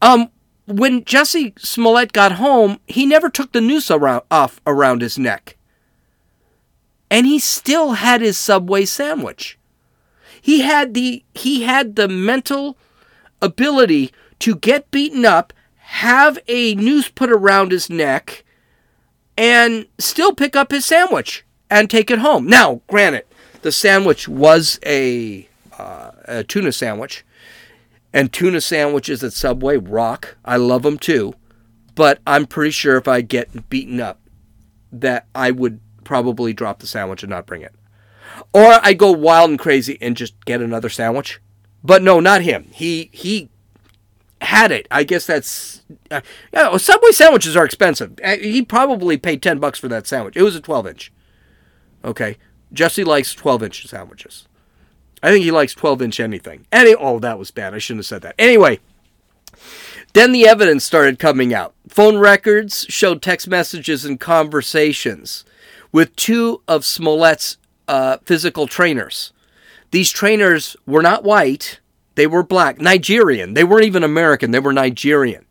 Um, 0.00 0.30
when 0.66 1.04
Jesse 1.04 1.54
Smollett 1.58 2.12
got 2.12 2.32
home, 2.32 2.78
he 2.86 3.06
never 3.06 3.30
took 3.30 3.52
the 3.52 3.60
noose 3.60 3.90
around, 3.90 4.22
off 4.30 4.60
around 4.66 5.02
his 5.02 5.18
neck. 5.18 5.56
And 7.10 7.26
he 7.26 7.38
still 7.38 7.92
had 7.92 8.20
his 8.20 8.36
Subway 8.36 8.84
sandwich. 8.84 9.58
He 10.40 10.60
had 10.60 10.94
the 10.94 11.24
he 11.34 11.62
had 11.62 11.96
the 11.96 12.08
mental 12.08 12.76
ability 13.42 14.12
to 14.40 14.56
get 14.56 14.90
beaten 14.90 15.24
up, 15.24 15.52
have 15.76 16.38
a 16.48 16.74
noose 16.74 17.08
put 17.08 17.30
around 17.30 17.72
his 17.72 17.88
neck, 17.88 18.44
and 19.36 19.86
still 19.98 20.34
pick 20.34 20.56
up 20.56 20.70
his 20.70 20.84
sandwich 20.84 21.44
and 21.70 21.90
take 21.90 22.10
it 22.10 22.18
home. 22.18 22.46
Now, 22.46 22.80
granted, 22.88 23.24
the 23.62 23.72
sandwich 23.72 24.28
was 24.28 24.78
a, 24.84 25.48
uh, 25.78 26.10
a 26.24 26.44
tuna 26.44 26.72
sandwich, 26.72 27.24
and 28.12 28.32
tuna 28.32 28.60
sandwiches 28.60 29.22
at 29.22 29.32
Subway 29.32 29.76
rock. 29.76 30.36
I 30.44 30.56
love 30.56 30.82
them 30.82 30.98
too, 30.98 31.34
but 31.94 32.20
I'm 32.26 32.46
pretty 32.46 32.70
sure 32.70 32.96
if 32.96 33.08
I 33.08 33.20
get 33.20 33.68
beaten 33.68 34.00
up, 34.00 34.20
that 34.92 35.26
I 35.34 35.50
would 35.50 35.80
probably 36.04 36.52
drop 36.52 36.78
the 36.78 36.86
sandwich 36.86 37.22
and 37.22 37.30
not 37.30 37.46
bring 37.46 37.62
it. 37.62 37.74
Or 38.52 38.78
I 38.82 38.92
go 38.92 39.12
wild 39.12 39.50
and 39.50 39.58
crazy 39.58 39.98
and 40.00 40.16
just 40.16 40.44
get 40.44 40.62
another 40.62 40.88
sandwich. 40.88 41.40
But 41.82 42.02
no, 42.02 42.20
not 42.20 42.42
him. 42.42 42.68
He 42.72 43.10
he 43.12 43.50
had 44.46 44.72
it. 44.72 44.88
I 44.90 45.04
guess 45.04 45.26
that's 45.26 45.82
uh. 46.10 46.78
Subway 46.78 47.12
sandwiches 47.12 47.56
are 47.56 47.64
expensive. 47.64 48.18
Uh, 48.24 48.36
he 48.36 48.62
probably 48.62 49.16
paid 49.16 49.42
ten 49.42 49.58
bucks 49.58 49.78
for 49.78 49.88
that 49.88 50.06
sandwich. 50.06 50.36
It 50.36 50.42
was 50.42 50.56
a 50.56 50.60
twelve 50.60 50.86
inch. 50.86 51.12
Okay, 52.04 52.36
Jesse 52.72 53.04
likes 53.04 53.34
twelve 53.34 53.62
inch 53.62 53.86
sandwiches. 53.86 54.46
I 55.22 55.30
think 55.30 55.44
he 55.44 55.50
likes 55.50 55.74
twelve 55.74 56.00
inch 56.00 56.18
anything. 56.20 56.66
Any 56.72 56.94
oh, 56.94 57.18
that 57.18 57.38
was 57.38 57.50
bad. 57.50 57.74
I 57.74 57.78
shouldn't 57.78 58.00
have 58.00 58.06
said 58.06 58.22
that. 58.22 58.34
Anyway, 58.38 58.80
then 60.12 60.32
the 60.32 60.48
evidence 60.48 60.84
started 60.84 61.18
coming 61.18 61.52
out. 61.52 61.74
Phone 61.88 62.18
records 62.18 62.86
showed 62.88 63.22
text 63.22 63.48
messages 63.48 64.04
and 64.04 64.18
conversations 64.18 65.44
with 65.92 66.16
two 66.16 66.62
of 66.66 66.82
Smollett's 66.82 67.58
uh, 67.88 68.18
physical 68.24 68.66
trainers. 68.66 69.32
These 69.90 70.10
trainers 70.10 70.76
were 70.86 71.02
not 71.02 71.24
white 71.24 71.80
they 72.16 72.26
were 72.26 72.42
black, 72.42 72.80
Nigerian. 72.80 73.54
They 73.54 73.64
weren't 73.64 73.86
even 73.86 74.02
American, 74.02 74.50
they 74.50 74.58
were 74.58 74.72
Nigerian. 74.72 75.46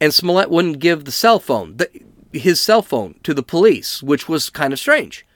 And 0.00 0.14
Smollett 0.14 0.50
wouldn't 0.50 0.78
give 0.78 1.04
the 1.04 1.12
cell 1.12 1.38
phone, 1.40 1.76
the, 1.76 1.90
his 2.32 2.60
cell 2.60 2.82
phone, 2.82 3.16
to 3.24 3.34
the 3.34 3.42
police, 3.42 4.02
which 4.02 4.28
was 4.28 4.48
kind 4.48 4.72
of 4.72 4.78
strange. 4.78 5.26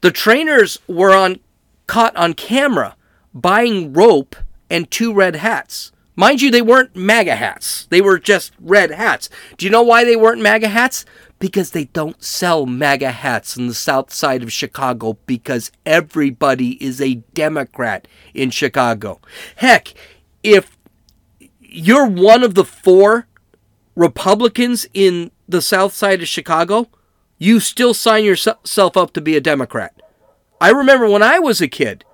The 0.00 0.10
trainers 0.10 0.78
were 0.86 1.14
on 1.14 1.40
caught 1.86 2.16
on 2.16 2.34
camera 2.34 2.96
buying 3.34 3.92
rope 3.92 4.36
and 4.70 4.90
two 4.90 5.12
red 5.12 5.36
hats. 5.36 5.92
Mind 6.14 6.42
you, 6.42 6.50
they 6.50 6.62
weren't 6.62 6.94
MAGA 6.94 7.36
hats. 7.36 7.86
They 7.86 8.00
were 8.00 8.18
just 8.18 8.52
red 8.60 8.90
hats. 8.90 9.30
Do 9.56 9.66
you 9.66 9.70
know 9.70 9.82
why 9.82 10.04
they 10.04 10.16
weren't 10.16 10.42
MAGA 10.42 10.68
hats? 10.68 11.04
Because 11.42 11.72
they 11.72 11.86
don't 11.86 12.22
sell 12.22 12.66
MAGA 12.66 13.10
hats 13.10 13.58
on 13.58 13.66
the 13.66 13.74
south 13.74 14.12
side 14.12 14.44
of 14.44 14.52
Chicago 14.52 15.18
because 15.26 15.72
everybody 15.84 16.80
is 16.80 17.00
a 17.00 17.14
Democrat 17.34 18.06
in 18.32 18.48
Chicago. 18.50 19.20
Heck, 19.56 19.92
if 20.44 20.78
you're 21.58 22.06
one 22.06 22.44
of 22.44 22.54
the 22.54 22.64
four 22.64 23.26
Republicans 23.96 24.86
in 24.94 25.32
the 25.48 25.60
south 25.60 25.94
side 25.94 26.22
of 26.22 26.28
Chicago, 26.28 26.88
you 27.38 27.58
still 27.58 27.92
sign 27.92 28.22
yourself 28.22 28.96
up 28.96 29.12
to 29.12 29.20
be 29.20 29.36
a 29.36 29.40
Democrat. 29.40 30.00
I 30.60 30.70
remember 30.70 31.08
when 31.08 31.24
I 31.24 31.40
was 31.40 31.60
a 31.60 31.66
kid, 31.66 32.04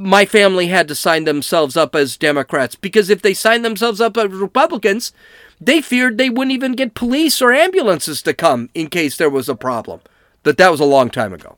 my 0.00 0.24
family 0.24 0.68
had 0.68 0.88
to 0.88 0.94
sign 0.94 1.24
themselves 1.24 1.76
up 1.76 1.94
as 1.94 2.16
Democrats 2.16 2.74
because 2.74 3.10
if 3.10 3.22
they 3.22 3.34
signed 3.34 3.64
themselves 3.64 4.00
up 4.00 4.16
as 4.16 4.30
Republicans, 4.30 5.12
they 5.60 5.80
feared 5.80 6.18
they 6.18 6.30
wouldn't 6.30 6.54
even 6.54 6.72
get 6.72 6.94
police 6.94 7.40
or 7.42 7.52
ambulances 7.52 8.22
to 8.22 8.34
come 8.34 8.70
in 8.74 8.88
case 8.88 9.16
there 9.16 9.30
was 9.30 9.48
a 9.48 9.54
problem. 9.54 10.00
But 10.42 10.56
that 10.58 10.70
was 10.70 10.80
a 10.80 10.84
long 10.84 11.10
time 11.10 11.32
ago, 11.32 11.56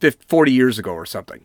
50, 0.00 0.24
40 0.28 0.52
years 0.52 0.78
ago 0.78 0.92
or 0.92 1.06
something. 1.06 1.44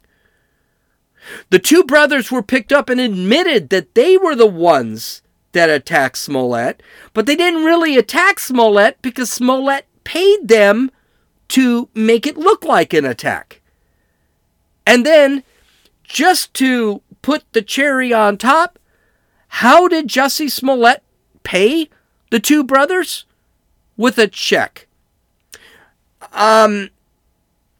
The 1.49 1.60
two 1.60 1.84
brothers 1.84 2.32
were 2.32 2.41
picked 2.41 2.71
up 2.71 2.89
and 2.89 2.99
admitted 2.99 3.69
that 3.69 3.93
they 3.93 4.17
were 4.17 4.36
the 4.36 4.47
ones 4.47 5.21
that 5.52 5.69
attacked 5.69 6.17
Smollett, 6.17 6.82
but 7.13 7.25
they 7.25 7.36
didn't 7.36 7.65
really 7.65 7.97
attack 7.97 8.39
Smollett 8.39 9.02
because 9.02 9.32
Smollett 9.32 9.86
paid 10.04 10.47
them 10.47 10.91
to 11.49 11.89
make 11.93 12.25
it 12.25 12.38
look 12.38 12.63
like 12.63 12.93
an 12.93 13.06
attack. 13.06 13.62
And 14.86 15.06
then, 15.06 15.43
just 16.09 16.53
to 16.55 17.01
put 17.21 17.45
the 17.53 17.61
cherry 17.61 18.11
on 18.11 18.37
top, 18.37 18.77
how 19.47 19.87
did 19.87 20.07
Jussie 20.07 20.51
Smollett 20.51 21.01
pay 21.43 21.89
the 22.29 22.39
two 22.39 22.63
brothers 22.63 23.25
with 23.97 24.17
a 24.17 24.27
check. 24.27 24.87
Um, 26.31 26.89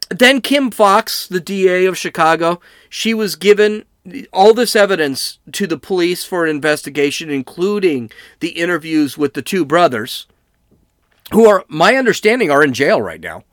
then 0.10 0.42
Kim 0.42 0.72
Foxx, 0.72 1.28
the 1.28 1.40
DA 1.40 1.86
of 1.86 1.98
Chicago, 1.98 2.60
she 2.90 3.14
was 3.14 3.36
given 3.36 3.86
all 4.34 4.54
this 4.54 4.76
evidence 4.76 5.38
to 5.52 5.68
the 5.68 5.78
police 5.78 6.26
for 6.26 6.44
an 6.44 6.50
investigation, 6.50 7.30
including 7.30 8.12
the 8.40 8.50
interviews 8.50 9.18
with 9.18 9.34
the 9.34 9.42
two 9.42 9.64
brothers, 9.64 10.26
who 11.32 11.48
are, 11.48 11.64
my 11.68 11.96
understanding, 11.96 12.50
are 12.50 12.64
in 12.64 12.74
jail 12.74 13.02
right 13.02 13.22
now. 13.22 13.44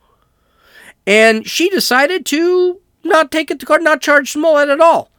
And 1.06 1.46
she 1.46 1.68
decided 1.68 2.24
to 2.26 2.80
not 3.06 3.30
take 3.30 3.50
it 3.50 3.60
to 3.60 3.66
court, 3.66 3.82
not 3.82 4.00
charge 4.00 4.32
Smollett 4.32 4.68
at 4.68 4.80
all. 4.80 5.10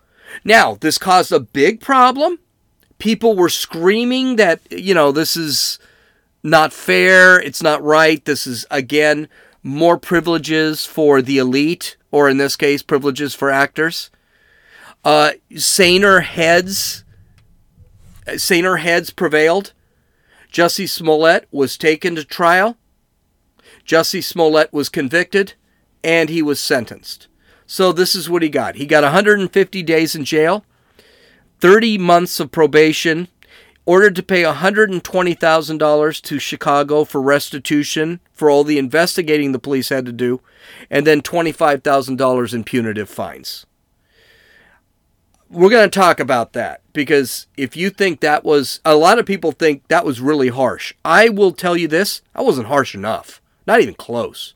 Now, 0.43 0.75
this 0.75 0.97
caused 0.97 1.31
a 1.31 1.39
big 1.39 1.79
problem 1.79 2.39
people 2.99 3.35
were 3.35 3.49
screaming 3.49 4.35
that, 4.37 4.59
you 4.71 4.93
know, 4.93 5.11
this 5.11 5.37
is 5.37 5.79
not 6.43 6.73
fair, 6.73 7.39
it's 7.39 7.61
not 7.61 7.83
right. 7.83 8.23
This 8.25 8.47
is, 8.47 8.65
again, 8.71 9.27
more 9.63 9.97
privileges 9.97 10.85
for 10.85 11.21
the 11.21 11.37
elite, 11.37 11.97
or 12.11 12.29
in 12.29 12.37
this 12.37 12.55
case, 12.55 12.81
privileges 12.81 13.33
for 13.33 13.49
actors. 13.49 14.09
Uh, 15.03 15.31
saner 15.55 16.21
heads, 16.21 17.03
saner 18.37 18.77
heads 18.77 19.09
prevailed. 19.09 19.73
Jussie 20.51 20.89
Smollett 20.89 21.47
was 21.51 21.77
taken 21.77 22.15
to 22.15 22.23
trial. 22.23 22.77
Jussie 23.85 24.23
Smollett 24.23 24.73
was 24.73 24.89
convicted, 24.89 25.53
and 26.03 26.29
he 26.29 26.41
was 26.41 26.59
sentenced. 26.59 27.27
So 27.67 27.91
this 27.91 28.15
is 28.15 28.29
what 28.29 28.41
he 28.41 28.49
got. 28.49 28.75
He 28.75 28.85
got 28.85 29.03
150 29.03 29.83
days 29.83 30.15
in 30.15 30.25
jail. 30.25 30.65
30 31.59 31.97
months 31.97 32.39
of 32.39 32.51
probation, 32.51 33.27
ordered 33.85 34.15
to 34.15 34.21
pay 34.21 34.43
$120,000 34.43 36.21
to 36.21 36.39
Chicago 36.39 37.03
for 37.03 37.21
restitution 37.21 38.19
for 38.33 38.49
all 38.49 38.63
the 38.63 38.77
investigating 38.77 39.51
the 39.51 39.59
police 39.59 39.89
had 39.89 40.05
to 40.05 40.11
do, 40.11 40.41
and 40.89 41.07
then 41.07 41.21
$25,000 41.21 42.53
in 42.53 42.63
punitive 42.63 43.09
fines. 43.09 43.65
We're 45.49 45.69
going 45.69 45.89
to 45.89 45.99
talk 45.99 46.19
about 46.19 46.51
that 46.53 46.81
because 46.91 47.47
if 47.55 47.77
you 47.77 47.89
think 47.89 48.19
that 48.19 48.43
was, 48.43 48.81
a 48.83 48.95
lot 48.95 49.17
of 49.17 49.25
people 49.25 49.53
think 49.53 49.87
that 49.87 50.05
was 50.05 50.19
really 50.19 50.49
harsh. 50.49 50.93
I 51.05 51.29
will 51.29 51.53
tell 51.53 51.77
you 51.77 51.87
this, 51.87 52.21
I 52.35 52.41
wasn't 52.41 52.67
harsh 52.67 52.93
enough. 52.93 53.41
Not 53.65 53.79
even 53.79 53.93
close. 53.93 54.53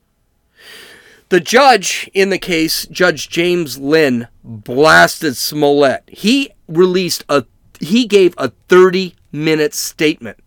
The 1.31 1.39
judge 1.39 2.09
in 2.13 2.29
the 2.29 2.37
case, 2.37 2.85
Judge 2.87 3.29
James 3.29 3.79
Linn, 3.79 4.27
blasted 4.43 5.37
Smollett. 5.37 6.03
He 6.09 6.51
released 6.67 7.23
a 7.29 7.45
he 7.79 8.05
gave 8.05 8.35
a 8.37 8.49
30 8.67 9.15
minute 9.31 9.73
statement. 9.73 10.39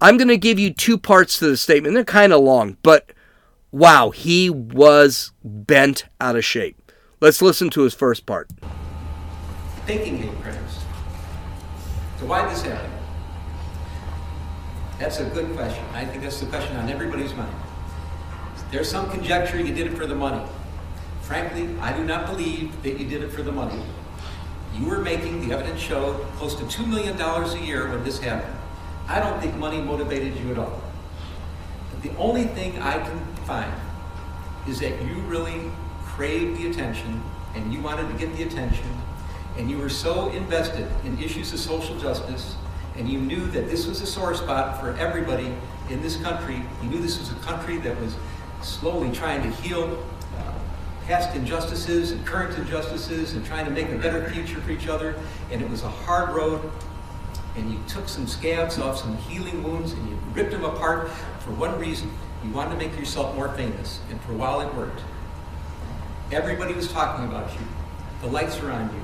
I'm 0.00 0.16
going 0.16 0.26
to 0.26 0.36
give 0.36 0.58
you 0.58 0.72
two 0.72 0.98
parts 0.98 1.38
to 1.38 1.46
the 1.46 1.56
statement. 1.56 1.94
They're 1.94 2.02
kind 2.02 2.32
of 2.32 2.40
long, 2.40 2.78
but 2.82 3.12
wow, 3.70 4.10
he 4.10 4.50
was 4.50 5.30
bent 5.44 6.06
out 6.20 6.34
of 6.34 6.44
shape. 6.44 6.90
Let's 7.20 7.40
listen 7.40 7.70
to 7.70 7.82
his 7.82 7.94
first 7.94 8.26
part. 8.26 8.48
Thinking 9.86 10.18
hate 10.18 10.42
crimes. 10.42 10.80
So 12.18 12.26
why 12.26 12.42
did 12.42 12.56
this 12.56 12.62
happen? 12.62 12.90
That's 14.98 15.20
a 15.20 15.26
good 15.26 15.54
question. 15.54 15.84
I 15.92 16.04
think 16.04 16.24
that's 16.24 16.40
the 16.40 16.46
question 16.46 16.76
on 16.76 16.88
everybody's 16.88 17.32
mind. 17.34 17.54
There's 18.70 18.90
some 18.90 19.10
conjecture 19.10 19.58
you 19.58 19.74
did 19.74 19.86
it 19.86 19.96
for 19.96 20.06
the 20.06 20.14
money. 20.14 20.44
Frankly, 21.22 21.68
I 21.80 21.96
do 21.96 22.04
not 22.04 22.26
believe 22.26 22.82
that 22.82 22.98
you 22.98 23.08
did 23.08 23.22
it 23.22 23.30
for 23.30 23.42
the 23.42 23.52
money. 23.52 23.82
You 24.74 24.86
were 24.86 24.98
making, 24.98 25.48
the 25.48 25.54
evidence 25.54 25.80
showed, 25.80 26.20
close 26.36 26.54
to 26.56 26.64
$2 26.64 26.86
million 26.86 27.18
a 27.20 27.66
year 27.66 27.88
when 27.88 28.04
this 28.04 28.18
happened. 28.18 28.54
I 29.08 29.20
don't 29.20 29.40
think 29.40 29.56
money 29.56 29.80
motivated 29.80 30.36
you 30.36 30.52
at 30.52 30.58
all. 30.58 30.82
But 31.90 32.02
the 32.02 32.14
only 32.18 32.44
thing 32.44 32.78
I 32.78 32.98
can 32.98 33.18
find 33.46 33.72
is 34.68 34.80
that 34.80 35.00
you 35.02 35.14
really 35.22 35.70
craved 36.04 36.58
the 36.58 36.68
attention 36.70 37.22
and 37.54 37.72
you 37.72 37.80
wanted 37.80 38.08
to 38.08 38.14
get 38.14 38.36
the 38.36 38.42
attention 38.42 38.88
and 39.56 39.70
you 39.70 39.78
were 39.78 39.88
so 39.88 40.28
invested 40.30 40.86
in 41.04 41.18
issues 41.22 41.52
of 41.54 41.58
social 41.58 41.98
justice 41.98 42.54
and 42.96 43.08
you 43.08 43.18
knew 43.18 43.46
that 43.46 43.68
this 43.70 43.86
was 43.86 44.02
a 44.02 44.06
sore 44.06 44.34
spot 44.34 44.80
for 44.80 44.90
everybody 44.98 45.54
in 45.88 46.02
this 46.02 46.16
country. 46.16 46.62
You 46.82 46.90
knew 46.90 47.00
this 47.00 47.18
was 47.18 47.30
a 47.30 47.36
country 47.36 47.78
that 47.78 47.98
was 48.00 48.14
slowly 48.62 49.10
trying 49.12 49.42
to 49.42 49.50
heal 49.62 50.02
uh, 50.36 50.52
past 51.06 51.34
injustices 51.34 52.12
and 52.12 52.24
current 52.26 52.56
injustices 52.58 53.34
and 53.34 53.44
trying 53.44 53.64
to 53.64 53.70
make 53.70 53.88
a 53.90 53.98
better 53.98 54.28
future 54.30 54.60
for 54.60 54.70
each 54.70 54.88
other. 54.88 55.14
And 55.50 55.62
it 55.62 55.68
was 55.68 55.82
a 55.82 55.88
hard 55.88 56.34
road. 56.34 56.70
And 57.56 57.72
you 57.72 57.78
took 57.88 58.08
some 58.08 58.26
scabs 58.26 58.78
off 58.78 58.98
some 58.98 59.16
healing 59.16 59.62
wounds 59.62 59.92
and 59.92 60.08
you 60.08 60.18
ripped 60.32 60.52
them 60.52 60.64
apart 60.64 61.10
for 61.40 61.50
one 61.52 61.78
reason. 61.78 62.10
You 62.44 62.50
wanted 62.50 62.70
to 62.70 62.76
make 62.76 62.96
yourself 62.98 63.34
more 63.34 63.48
famous. 63.54 64.00
And 64.10 64.20
for 64.22 64.32
a 64.32 64.36
while 64.36 64.60
it 64.60 64.72
worked. 64.74 65.02
Everybody 66.30 66.74
was 66.74 66.92
talking 66.92 67.26
about 67.26 67.52
you. 67.54 67.60
The 68.20 68.28
lights 68.28 68.60
were 68.60 68.70
on 68.70 68.92
you. 68.92 69.00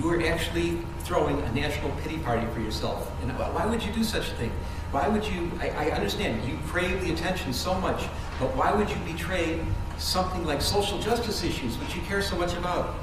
You 0.00 0.08
were 0.08 0.24
actually 0.26 0.78
throwing 1.00 1.40
a 1.40 1.52
national 1.52 1.90
pity 2.02 2.18
party 2.18 2.46
for 2.54 2.60
yourself. 2.60 3.10
And 3.22 3.30
why 3.32 3.66
would 3.66 3.82
you 3.82 3.92
do 3.92 4.04
such 4.04 4.28
a 4.28 4.34
thing? 4.34 4.52
Why 4.90 5.08
would 5.08 5.26
you? 5.26 5.50
I, 5.60 5.70
I 5.70 5.90
understand 5.90 6.46
you 6.48 6.58
crave 6.66 7.00
the 7.02 7.12
attention 7.12 7.52
so 7.52 7.74
much, 7.74 8.04
but 8.42 8.56
why 8.56 8.74
would 8.74 8.90
you 8.90 8.96
betray 9.06 9.64
something 9.98 10.44
like 10.44 10.60
social 10.60 10.98
justice 10.98 11.44
issues, 11.44 11.78
which 11.78 11.94
you 11.94 12.02
care 12.02 12.20
so 12.20 12.36
much 12.36 12.54
about? 12.54 12.96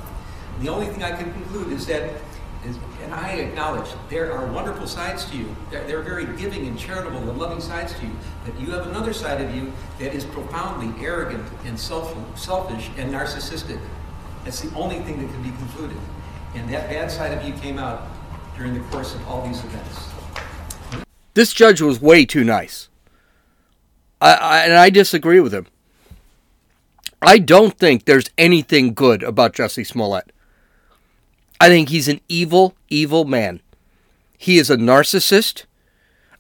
And 0.56 0.67
the 0.67 0.69
only 0.69 0.88
thing 0.88 1.02
I 1.02 1.15
can 1.15 1.32
conclude 1.32 1.71
is 1.71 1.86
that, 1.88 2.12
is, 2.65 2.78
and 3.02 3.13
I 3.13 3.36
acknowledge 3.36 3.89
there 4.10 4.34
are 4.34 4.45
wonderful 4.47 4.86
sides 4.86 5.23
to 5.30 5.38
you. 5.38 5.56
There, 5.71 5.82
there 5.88 5.97
are 5.97 6.04
very 6.04 6.25
giving 6.36 6.67
and 6.67 6.78
charitable 6.78 7.19
and 7.19 7.39
loving 7.39 7.62
sides 7.62 7.93
to 7.93 8.06
you, 8.06 8.12
but 8.43 8.60
you 8.60 8.67
have 8.71 8.88
another 8.88 9.13
side 9.13 9.39
of 9.39 9.56
you 9.56 9.71
that 9.99 10.13
is 10.13 10.25
profoundly 10.25 10.93
arrogant 11.02 11.47
and 11.63 11.80
self, 11.80 12.13
selfish 12.38 12.89
and 12.97 13.13
narcissistic. 13.13 13.80
That's 14.43 14.60
the 14.60 14.75
only 14.75 14.99
thing 14.99 15.21
that 15.21 15.32
can 15.32 15.41
be 15.41 15.52
concluded. 15.52 15.97
And 16.56 16.67
that 16.73 16.89
bad 16.89 17.10
side 17.10 17.32
of 17.32 17.45
you 17.45 17.54
came 17.54 17.80
out 17.80 18.10
during 18.58 18.73
the 18.73 18.82
course 18.89 19.15
of 19.15 19.25
all 19.25 19.47
these 19.47 19.63
events. 19.63 20.10
This 21.34 21.54
judge 21.54 21.80
was 21.80 22.02
way 22.02 22.25
too 22.25 22.43
nice. 22.43 22.88
I, 24.21 24.34
I, 24.34 24.60
and 24.60 24.73
I 24.73 24.89
disagree 24.89 25.39
with 25.39 25.53
him. 25.53 25.67
I 27.21 27.38
don't 27.38 27.77
think 27.77 28.05
there's 28.05 28.29
anything 28.38 28.93
good 28.93 29.23
about 29.23 29.53
Jesse 29.53 29.84
Smollett. 29.84 30.32
I 31.60 31.67
think 31.67 31.89
he's 31.89 32.08
an 32.08 32.21
evil, 32.29 32.75
evil 32.89 33.25
man. 33.25 33.62
He 34.38 34.58
is 34.58 34.69
a 34.69 34.77
narcissist. 34.77 35.65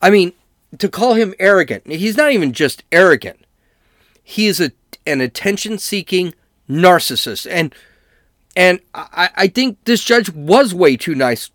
I 0.01 0.09
mean, 0.09 0.31
to 0.77 0.87
call 0.87 1.15
him 1.15 1.33
arrogant, 1.39 1.85
he's 1.87 2.15
not 2.15 2.31
even 2.31 2.53
just 2.53 2.83
arrogant. 2.91 3.45
He 4.23 4.47
is 4.47 4.61
a, 4.61 4.71
an 5.05 5.19
attention 5.19 5.77
seeking 5.79 6.33
narcissist. 6.69 7.47
And 7.49 7.75
and 8.55 8.79
I, 8.93 9.29
I 9.35 9.47
think 9.47 9.77
this 9.85 10.03
judge 10.03 10.31
was 10.31 10.73
way 10.73 10.97
too 10.97 11.15
nice 11.15 11.51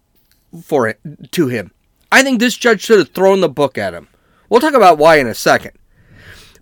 for 0.62 0.87
it 0.88 1.00
to 1.32 1.48
him. 1.48 1.72
I 2.12 2.22
think 2.22 2.38
this 2.38 2.56
judge 2.56 2.82
should 2.82 2.98
have 2.98 3.10
thrown 3.10 3.40
the 3.40 3.48
book 3.48 3.76
at 3.76 3.94
him. 3.94 4.08
We'll 4.48 4.60
talk 4.60 4.74
about 4.74 4.98
why 4.98 5.16
in 5.16 5.26
a 5.26 5.34
second. 5.34 5.72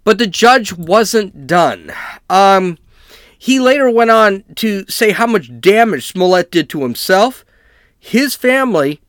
But 0.05 0.19
the 0.19 0.27
judge 0.27 0.73
wasn't 0.73 1.47
done. 1.47 1.93
Um, 2.29 2.79
he 3.39 3.59
later 3.61 3.91
went 3.91 4.11
on 4.11 4.45
to 4.57 4.85
say 4.89 5.11
how 5.11 5.27
much 5.27 5.61
damage 5.61 6.07
Smollett 6.07 6.51
did 6.51 6.69
to 6.71 6.83
himself, 6.83 7.45
his 7.99 8.35
family, 8.35 9.01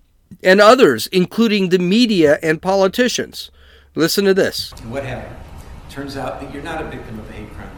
and 0.43 0.59
others, 0.59 1.07
including 1.07 1.69
the 1.69 1.79
media 1.79 2.39
and 2.41 2.61
politicians. 2.61 3.51
Listen 3.95 4.25
to 4.25 4.33
this. 4.33 4.71
What 4.87 5.03
happened? 5.03 5.35
Turns 5.89 6.17
out 6.17 6.41
that 6.41 6.51
you're 6.51 6.63
not 6.63 6.81
a 6.81 6.85
victim 6.85 7.19
of 7.19 7.29
a 7.29 7.33
hate 7.33 7.53
crime. 7.53 7.69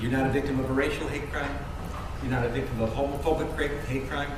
You're 0.00 0.10
not 0.10 0.26
a 0.26 0.30
victim 0.30 0.58
of 0.58 0.68
a 0.68 0.72
racial 0.72 1.06
hate 1.06 1.30
crime. 1.30 1.56
You're 2.22 2.32
not 2.32 2.44
a 2.44 2.48
victim 2.48 2.80
of 2.80 2.92
a 2.92 2.94
homophobic 2.96 3.84
hate 3.84 4.08
crime. 4.08 4.30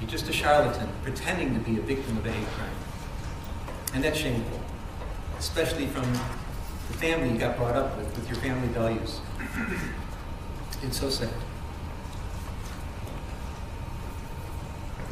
You're 0.00 0.10
just 0.10 0.28
a 0.28 0.32
charlatan 0.32 0.88
pretending 1.02 1.54
to 1.54 1.60
be 1.60 1.78
a 1.78 1.82
victim 1.82 2.18
of 2.18 2.26
a 2.26 2.32
hate 2.32 2.48
crime. 2.48 2.74
And 3.94 4.02
that's 4.02 4.18
shameful, 4.18 4.60
especially 5.38 5.86
from 5.86 6.04
the 6.88 6.94
family 6.98 7.32
you 7.32 7.38
got 7.38 7.56
brought 7.56 7.74
up 7.74 7.96
with, 7.96 8.14
with 8.16 8.28
your 8.28 8.38
family 8.38 8.68
values. 8.68 9.20
It's 10.82 11.00
so 11.00 11.08
sad. 11.08 11.30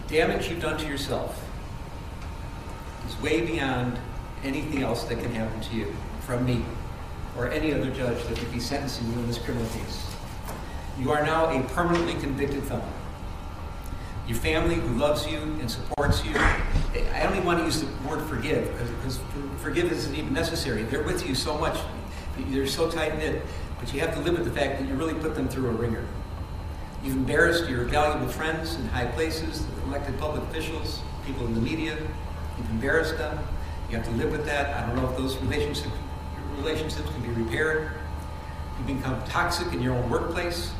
The 0.09 0.15
damage 0.15 0.49
you've 0.49 0.61
done 0.61 0.79
to 0.79 0.87
yourself 0.87 1.43
is 3.09 3.21
way 3.23 3.41
beyond 3.41 3.99
anything 4.45 4.83
else 4.83 5.05
that 5.05 5.19
can 5.19 5.33
happen 5.33 5.61
to 5.61 5.77
you 5.77 5.95
from 6.21 6.45
me 6.45 6.65
or 7.37 7.49
any 7.49 7.73
other 7.73 7.91
judge 7.91 8.23
that 8.25 8.37
could 8.37 8.53
be 8.53 8.61
sentencing 8.61 9.11
you 9.13 9.19
in 9.19 9.27
this 9.27 9.39
criminal 9.39 9.67
case. 9.71 10.07
You 10.99 11.11
are 11.11 11.25
now 11.25 11.47
a 11.47 11.63
permanently 11.69 12.15
convicted 12.15 12.63
felon. 12.65 12.85
Your 14.27 14.37
family 14.37 14.75
who 14.75 14.99
loves 14.99 15.27
you 15.27 15.39
and 15.39 15.71
supports 15.71 16.25
you, 16.25 16.35
Only 17.43 17.57
want 17.57 17.59
to 17.59 17.65
use 17.65 17.81
the 17.81 18.09
word 18.09 18.25
forgive 18.29 18.71
because 18.99 19.19
forgive 19.59 19.91
isn't 19.91 20.15
even 20.15 20.33
necessary. 20.33 20.85
They're 20.85 21.03
with 21.03 21.27
you 21.27 21.35
so 21.35 21.59
much, 21.59 21.77
they're 22.39 22.69
so 22.69 22.89
tight 22.89 23.19
knit, 23.19 23.43
but 23.81 23.93
you 23.93 23.99
have 23.99 24.15
to 24.15 24.21
live 24.21 24.39
with 24.39 24.45
the 24.45 24.53
fact 24.53 24.79
that 24.79 24.89
you 24.89 24.95
really 24.95 25.15
put 25.15 25.35
them 25.35 25.49
through 25.49 25.71
a 25.71 25.73
ringer. 25.73 26.07
You've 27.03 27.17
embarrassed 27.17 27.69
your 27.69 27.83
valuable 27.87 28.29
friends 28.29 28.77
in 28.77 28.87
high 28.87 29.07
places, 29.07 29.67
elected 29.87 30.21
public 30.21 30.45
officials, 30.45 31.01
people 31.27 31.45
in 31.47 31.55
the 31.55 31.61
media. 31.61 31.99
You've 32.59 32.71
embarrassed 32.71 33.19
them. 33.19 33.37
You 33.91 33.97
have 33.97 34.07
to 34.07 34.13
live 34.13 34.31
with 34.31 34.47
that. 34.47 34.77
I 34.77 34.87
don't 34.87 34.95
know 34.95 35.11
if 35.11 35.17
those 35.17 35.37
relationships, 35.39 35.97
relationships 36.59 37.11
can 37.11 37.23
be 37.23 37.43
repaired. 37.43 37.91
You've 38.79 38.99
become 38.99 39.21
toxic 39.25 39.73
in 39.73 39.83
your 39.83 39.95
own 39.95 40.09
workplace 40.09 40.71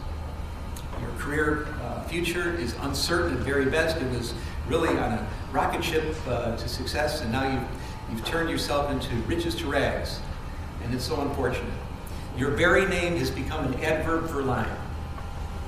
your 1.03 1.11
career 1.19 1.67
uh, 1.83 2.03
future 2.05 2.55
is 2.55 2.75
uncertain 2.83 3.37
at 3.37 3.43
very 3.43 3.67
best. 3.67 3.97
It 3.97 4.11
was 4.11 4.35
really 4.69 4.89
on 4.91 5.13
a 5.13 5.29
rocket 5.53 5.85
ship 5.85 6.15
uh, 6.27 6.57
to 6.57 6.69
success, 6.69 7.21
and 7.21 7.33
now 7.33 7.49
you've, 7.49 7.69
you've 8.11 8.25
turned 8.25 8.51
yourself 8.51 8.91
into 8.91 9.15
riches 9.27 9.55
to 9.57 9.67
rags, 9.67 10.21
and 10.85 10.95
it's 10.95 11.05
so 11.05 11.21
unfortunate. 11.21 11.73
Your 12.37 12.51
very 12.53 12.87
name 12.87 13.17
has 13.17 13.31
become 13.31 13.73
an 13.73 13.81
adverb 13.81 14.29
for 14.29 14.43
lying, 14.43 14.71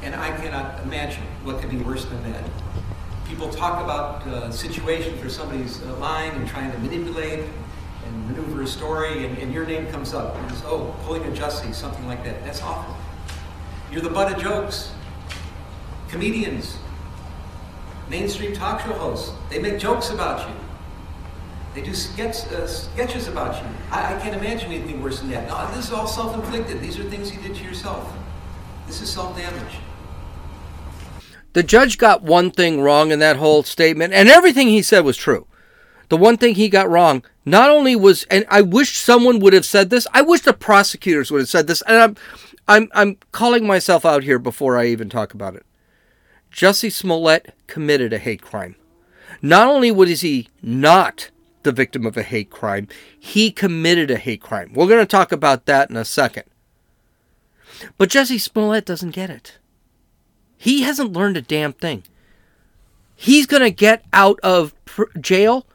and 0.02 0.14
I 0.14 0.36
cannot 0.38 0.82
imagine 0.82 1.24
what 1.42 1.60
could 1.60 1.70
be 1.70 1.78
worse 1.78 2.04
than 2.04 2.22
that. 2.32 2.44
People 3.26 3.50
talk 3.50 3.82
about 3.82 4.26
uh, 4.26 4.50
situations 4.50 5.20
where 5.20 5.30
somebody's 5.30 5.82
uh, 5.82 5.96
lying 5.96 6.32
and 6.32 6.46
trying 6.46 6.70
to 6.70 6.78
manipulate 6.78 7.40
and 8.06 8.28
maneuver 8.28 8.62
a 8.62 8.66
story, 8.66 9.26
and, 9.26 9.38
and 9.38 9.52
your 9.52 9.66
name 9.66 9.86
comes 9.88 10.14
up. 10.14 10.36
And 10.36 10.50
it's, 10.50 10.62
oh, 10.64 10.94
pulling 11.04 11.24
a 11.24 11.30
Jussie, 11.30 11.74
something 11.74 12.06
like 12.06 12.22
that. 12.24 12.44
That's 12.44 12.62
awful. 12.62 12.94
You're 13.90 14.02
the 14.02 14.10
butt 14.10 14.32
of 14.32 14.42
jokes 14.42 14.90
comedians, 16.14 16.78
mainstream 18.08 18.52
talk 18.52 18.80
show 18.80 18.92
hosts. 18.92 19.32
They 19.50 19.58
make 19.58 19.78
jokes 19.78 20.10
about 20.10 20.48
you. 20.48 20.54
They 21.74 21.82
do 21.82 21.94
sketch, 21.94 22.46
uh, 22.52 22.66
sketches 22.66 23.26
about 23.26 23.60
you. 23.60 23.68
I, 23.90 24.14
I, 24.14 24.20
can't 24.20 24.36
imagine 24.36 24.70
anything 24.70 25.02
worse 25.02 25.18
than 25.18 25.30
that. 25.30 25.48
No, 25.48 25.74
this 25.74 25.86
is 25.86 25.92
all 25.92 26.06
self-inflicted. 26.06 26.80
These 26.80 27.00
are 27.00 27.04
things 27.04 27.34
you 27.34 27.40
did 27.42 27.56
to 27.56 27.64
yourself. 27.64 28.12
This 28.86 29.00
is 29.00 29.10
self-damage. 29.10 29.78
The 31.52 31.64
judge 31.64 31.98
got 31.98 32.22
one 32.22 32.52
thing 32.52 32.80
wrong 32.80 33.10
in 33.10 33.18
that 33.18 33.36
whole 33.36 33.64
statement, 33.64 34.12
and 34.12 34.28
everything 34.28 34.68
he 34.68 34.82
said 34.82 35.04
was 35.04 35.16
true. 35.16 35.46
The 36.10 36.16
one 36.16 36.36
thing 36.36 36.54
he 36.54 36.68
got 36.68 36.88
wrong 36.88 37.24
not 37.44 37.70
only 37.70 37.96
was, 37.96 38.24
and 38.24 38.44
I 38.48 38.60
wish 38.60 38.98
someone 38.98 39.40
would 39.40 39.52
have 39.52 39.64
said 39.64 39.90
this. 39.90 40.06
I 40.12 40.22
wish 40.22 40.42
the 40.42 40.52
prosecutors 40.52 41.30
would 41.30 41.40
have 41.40 41.48
said 41.48 41.66
this, 41.66 41.82
and 41.88 41.96
I'm, 41.96 42.16
I'm, 42.68 42.88
I'm 42.94 43.16
calling 43.32 43.66
myself 43.66 44.04
out 44.04 44.22
here 44.22 44.38
before 44.38 44.76
I 44.76 44.86
even 44.86 45.08
talk 45.08 45.34
about 45.34 45.56
it. 45.56 45.64
Jussie 46.54 46.92
Smollett 46.92 47.52
committed 47.66 48.12
a 48.12 48.18
hate 48.18 48.40
crime. 48.40 48.76
Not 49.42 49.66
only 49.66 49.90
was 49.90 50.20
he 50.20 50.48
not 50.62 51.30
the 51.64 51.72
victim 51.72 52.06
of 52.06 52.16
a 52.16 52.22
hate 52.22 52.48
crime, 52.48 52.86
he 53.18 53.50
committed 53.50 54.08
a 54.08 54.16
hate 54.16 54.40
crime. 54.40 54.72
We're 54.72 54.86
going 54.86 55.00
to 55.00 55.06
talk 55.06 55.32
about 55.32 55.66
that 55.66 55.90
in 55.90 55.96
a 55.96 56.04
second. 56.04 56.44
But 57.98 58.08
Jesse 58.08 58.38
Smollett 58.38 58.86
doesn't 58.86 59.10
get 59.10 59.30
it. 59.30 59.58
He 60.56 60.82
hasn't 60.82 61.12
learned 61.12 61.36
a 61.36 61.42
damn 61.42 61.72
thing. 61.72 62.04
He's 63.16 63.46
going 63.46 63.62
to 63.62 63.70
get 63.72 64.04
out 64.12 64.38
of 64.44 64.72
pr- 64.84 65.18
jail 65.20 65.66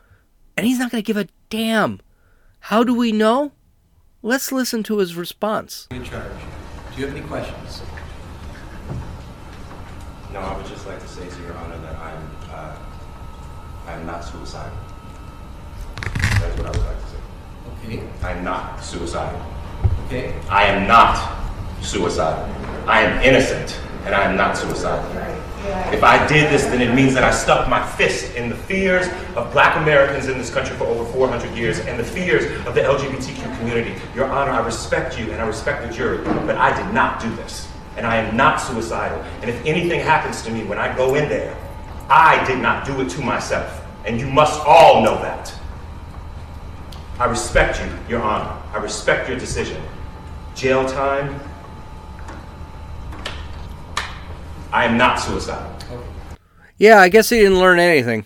and 0.55 0.65
he's 0.65 0.79
not 0.79 0.91
going 0.91 1.03
to 1.03 1.05
give 1.05 1.17
a 1.17 1.27
damn. 1.49 1.99
How 2.61 2.85
do 2.85 2.93
we 2.93 3.11
know? 3.11 3.51
Let's 4.21 4.51
listen 4.53 4.83
to 4.83 4.99
his 4.99 5.15
response. 5.15 5.87
In 5.91 6.05
charge. 6.05 6.31
Do 6.95 7.01
you 7.01 7.07
have 7.07 7.15
any 7.15 7.27
questions? 7.27 7.81
No, 10.33 10.39
I 10.41 10.55
would 10.55 10.67
just 10.67 10.85
like 10.85 10.99
to 10.99 11.07
say 11.07 11.27
to 11.27 11.41
Your 11.41 11.55
Honor 11.57 11.77
that 11.79 11.95
I'm, 11.95 12.31
uh, 12.51 12.75
I'm 13.87 14.05
not 14.05 14.23
suicidal. 14.23 14.77
That's 16.03 16.57
what 16.57 16.67
I 16.67 16.71
would 16.71 16.85
like 16.85 17.01
to 17.01 17.07
say. 17.07 17.17
Okay. 17.83 18.07
I'm 18.21 18.43
not 18.43 18.83
suicidal. 18.83 19.41
Okay. 20.05 20.39
I 20.47 20.65
am 20.65 20.87
not 20.87 21.17
suicidal. 21.81 22.45
I 22.87 23.01
am 23.01 23.23
innocent 23.23 23.79
and 24.05 24.13
I 24.13 24.23
am 24.29 24.37
not 24.37 24.55
suicidal. 24.55 25.03
If 25.91 26.03
I 26.03 26.25
did 26.27 26.51
this, 26.51 26.63
then 26.65 26.81
it 26.81 26.93
means 26.93 27.13
that 27.15 27.23
I 27.23 27.31
stuck 27.31 27.67
my 27.67 27.85
fist 27.85 28.35
in 28.35 28.49
the 28.49 28.55
fears 28.55 29.07
of 29.35 29.51
black 29.51 29.77
Americans 29.77 30.27
in 30.27 30.37
this 30.37 30.53
country 30.53 30.75
for 30.77 30.85
over 30.85 31.11
400 31.11 31.57
years 31.57 31.79
and 31.79 31.99
the 31.99 32.03
fears 32.03 32.45
of 32.67 32.75
the 32.75 32.81
LGBTQ 32.81 33.57
community. 33.57 33.99
Your 34.15 34.25
Honor, 34.25 34.51
I 34.51 34.63
respect 34.63 35.19
you 35.19 35.31
and 35.31 35.41
I 35.41 35.47
respect 35.47 35.87
the 35.87 35.93
jury, 35.93 36.23
but 36.23 36.55
I 36.55 36.75
did 36.75 36.93
not 36.93 37.19
do 37.19 37.33
this. 37.35 37.67
And 37.99 38.07
I 38.07 38.15
am 38.15 38.37
not 38.37 38.61
suicidal. 38.61 39.21
And 39.41 39.49
if 39.49 39.65
anything 39.65 39.99
happens 39.99 40.41
to 40.43 40.51
me 40.51 40.63
when 40.63 40.77
I 40.77 40.95
go 40.95 41.15
in 41.15 41.27
there, 41.27 41.53
I 42.09 42.41
did 42.47 42.59
not 42.59 42.85
do 42.85 43.01
it 43.01 43.09
to 43.09 43.21
myself. 43.21 43.85
And 44.05 44.17
you 44.17 44.25
must 44.25 44.57
all 44.65 45.03
know 45.03 45.21
that. 45.21 45.53
I 47.19 47.25
respect 47.25 47.81
you, 47.81 47.91
Your 48.07 48.21
Honor. 48.21 48.57
I 48.71 48.77
respect 48.77 49.27
your 49.27 49.37
decision. 49.37 49.83
Jail 50.55 50.87
time. 50.87 51.41
I 54.71 54.85
am 54.85 54.97
not 54.97 55.19
suicidal. 55.19 55.69
Yeah, 56.77 57.01
I 57.01 57.09
guess 57.09 57.27
he 57.27 57.39
didn't 57.39 57.59
learn 57.59 57.79
anything. 57.79 58.25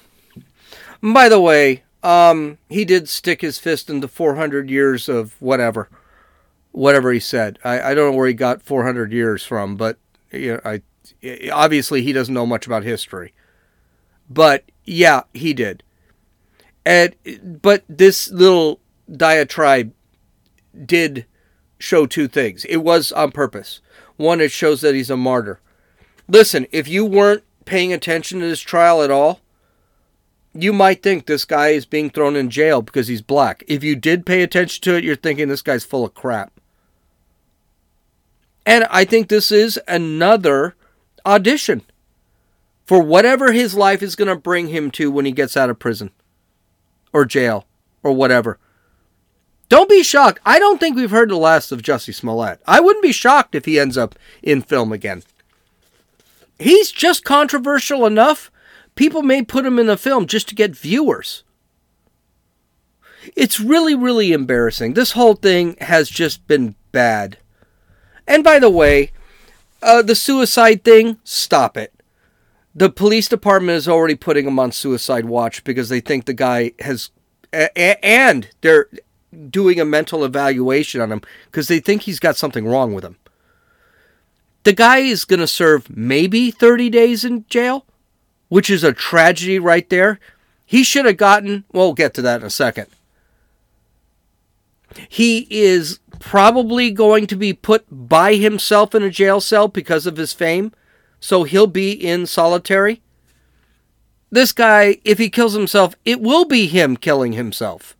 By 1.01 1.29
the 1.29 1.41
way, 1.41 1.81
um, 2.03 2.59
he 2.69 2.85
did 2.85 3.09
stick 3.09 3.41
his 3.41 3.57
fist 3.57 3.89
into 3.89 4.07
400 4.07 4.69
years 4.69 5.09
of 5.09 5.33
whatever, 5.41 5.89
whatever 6.73 7.13
he 7.13 7.19
said. 7.19 7.57
I, 7.63 7.91
I 7.91 7.93
don't 7.93 8.11
know 8.11 8.17
where 8.17 8.27
he 8.27 8.33
got 8.33 8.61
400 8.61 9.13
years 9.13 9.43
from, 9.43 9.77
but 9.77 9.97
you 10.31 10.53
know, 10.53 10.61
I 10.65 10.81
obviously 11.51 12.01
he 12.01 12.11
doesn't 12.11 12.33
know 12.33 12.45
much 12.45 12.65
about 12.67 12.83
history. 12.83 13.33
But 14.29 14.65
yeah, 14.83 15.21
he 15.33 15.53
did. 15.53 15.83
And 16.85 17.15
but 17.61 17.83
this 17.87 18.29
little 18.31 18.79
diatribe 19.09 19.93
did 20.85 21.25
show 21.77 22.05
two 22.05 22.27
things. 22.27 22.65
It 22.65 22.77
was 22.77 23.11
on 23.11 23.31
purpose. 23.31 23.79
One, 24.17 24.41
it 24.41 24.51
shows 24.51 24.81
that 24.81 24.95
he's 24.95 25.09
a 25.09 25.17
martyr. 25.17 25.59
Listen, 26.27 26.67
if 26.71 26.87
you 26.87 27.05
weren't 27.05 27.43
paying 27.65 27.93
attention 27.93 28.39
to 28.39 28.47
this 28.47 28.59
trial 28.59 29.01
at 29.01 29.11
all, 29.11 29.39
you 30.53 30.71
might 30.71 31.01
think 31.01 31.25
this 31.25 31.45
guy 31.45 31.69
is 31.69 31.85
being 31.85 32.09
thrown 32.09 32.35
in 32.35 32.49
jail 32.49 32.81
because 32.81 33.07
he's 33.07 33.21
black. 33.21 33.63
If 33.67 33.83
you 33.83 33.95
did 33.95 34.25
pay 34.25 34.43
attention 34.43 34.81
to 34.83 34.95
it, 34.95 35.03
you're 35.03 35.15
thinking 35.15 35.47
this 35.47 35.61
guy's 35.61 35.83
full 35.83 36.05
of 36.05 36.13
crap. 36.13 36.53
And 38.65 38.85
I 38.89 39.05
think 39.05 39.27
this 39.27 39.51
is 39.51 39.79
another 39.87 40.75
audition 41.25 41.81
for 42.85 43.01
whatever 43.01 43.51
his 43.51 43.75
life 43.75 44.01
is 44.01 44.15
going 44.15 44.27
to 44.27 44.35
bring 44.35 44.67
him 44.67 44.91
to 44.91 45.11
when 45.11 45.25
he 45.25 45.31
gets 45.31 45.57
out 45.57 45.69
of 45.69 45.79
prison 45.79 46.11
or 47.11 47.25
jail 47.25 47.65
or 48.01 48.13
whatever. 48.13 48.59
Don't 49.69 49.89
be 49.89 50.03
shocked. 50.03 50.39
I 50.45 50.59
don't 50.59 50.79
think 50.79 50.95
we've 50.95 51.11
heard 51.11 51.29
the 51.29 51.37
last 51.37 51.71
of 51.71 51.81
Jussie 51.81 52.13
Smollett. 52.13 52.59
I 52.67 52.79
wouldn't 52.79 53.03
be 53.03 53.11
shocked 53.11 53.55
if 53.55 53.65
he 53.65 53.79
ends 53.79 53.97
up 53.97 54.15
in 54.41 54.61
film 54.61 54.91
again. 54.91 55.23
He's 56.59 56.91
just 56.91 57.23
controversial 57.23 58.05
enough. 58.05 58.51
People 58.95 59.23
may 59.23 59.41
put 59.41 59.65
him 59.65 59.79
in 59.79 59.89
a 59.89 59.97
film 59.97 60.27
just 60.27 60.47
to 60.49 60.55
get 60.55 60.75
viewers. 60.75 61.43
It's 63.35 63.59
really, 63.59 63.95
really 63.95 64.31
embarrassing. 64.31 64.93
This 64.93 65.13
whole 65.13 65.33
thing 65.35 65.77
has 65.79 66.09
just 66.09 66.45
been 66.45 66.75
bad. 66.91 67.37
And 68.27 68.43
by 68.43 68.59
the 68.59 68.69
way, 68.69 69.11
uh, 69.81 70.01
the 70.01 70.15
suicide 70.15 70.83
thing, 70.83 71.17
stop 71.23 71.77
it. 71.77 71.93
The 72.75 72.89
police 72.89 73.27
department 73.27 73.77
is 73.77 73.87
already 73.87 74.15
putting 74.15 74.47
him 74.47 74.57
on 74.59 74.71
suicide 74.71 75.25
watch 75.25 75.63
because 75.63 75.89
they 75.89 75.99
think 75.99 76.25
the 76.25 76.33
guy 76.33 76.71
has, 76.79 77.11
a- 77.53 78.03
and 78.03 78.49
they're 78.61 78.87
doing 79.49 79.79
a 79.79 79.85
mental 79.85 80.23
evaluation 80.23 81.01
on 81.01 81.11
him 81.11 81.21
because 81.45 81.67
they 81.67 81.79
think 81.79 82.03
he's 82.03 82.19
got 82.19 82.35
something 82.37 82.65
wrong 82.65 82.93
with 82.93 83.03
him. 83.03 83.17
The 84.63 84.73
guy 84.73 84.99
is 84.99 85.25
going 85.25 85.41
to 85.41 85.47
serve 85.47 85.95
maybe 85.95 86.49
30 86.49 86.89
days 86.89 87.25
in 87.25 87.45
jail, 87.49 87.85
which 88.47 88.69
is 88.69 88.83
a 88.83 88.93
tragedy 88.93 89.59
right 89.59 89.87
there. 89.89 90.19
He 90.65 90.83
should 90.83 91.05
have 91.05 91.17
gotten, 91.17 91.65
well, 91.71 91.87
we'll 91.87 91.93
get 91.93 92.13
to 92.15 92.21
that 92.21 92.41
in 92.41 92.47
a 92.47 92.49
second. 92.49 92.87
He 95.09 95.47
is 95.49 95.99
probably 96.19 96.91
going 96.91 97.27
to 97.27 97.35
be 97.35 97.53
put 97.53 97.85
by 97.89 98.35
himself 98.35 98.95
in 98.95 99.03
a 99.03 99.09
jail 99.09 99.41
cell 99.41 99.67
because 99.67 100.05
of 100.05 100.17
his 100.17 100.33
fame, 100.33 100.71
so 101.19 101.43
he'll 101.43 101.67
be 101.67 101.91
in 101.91 102.25
solitary. 102.25 103.01
This 104.31 104.51
guy, 104.51 104.97
if 105.03 105.19
he 105.19 105.29
kills 105.29 105.53
himself, 105.53 105.95
it 106.05 106.19
will 106.19 106.45
be 106.45 106.67
him 106.67 106.97
killing 106.97 107.33
himself. 107.33 107.95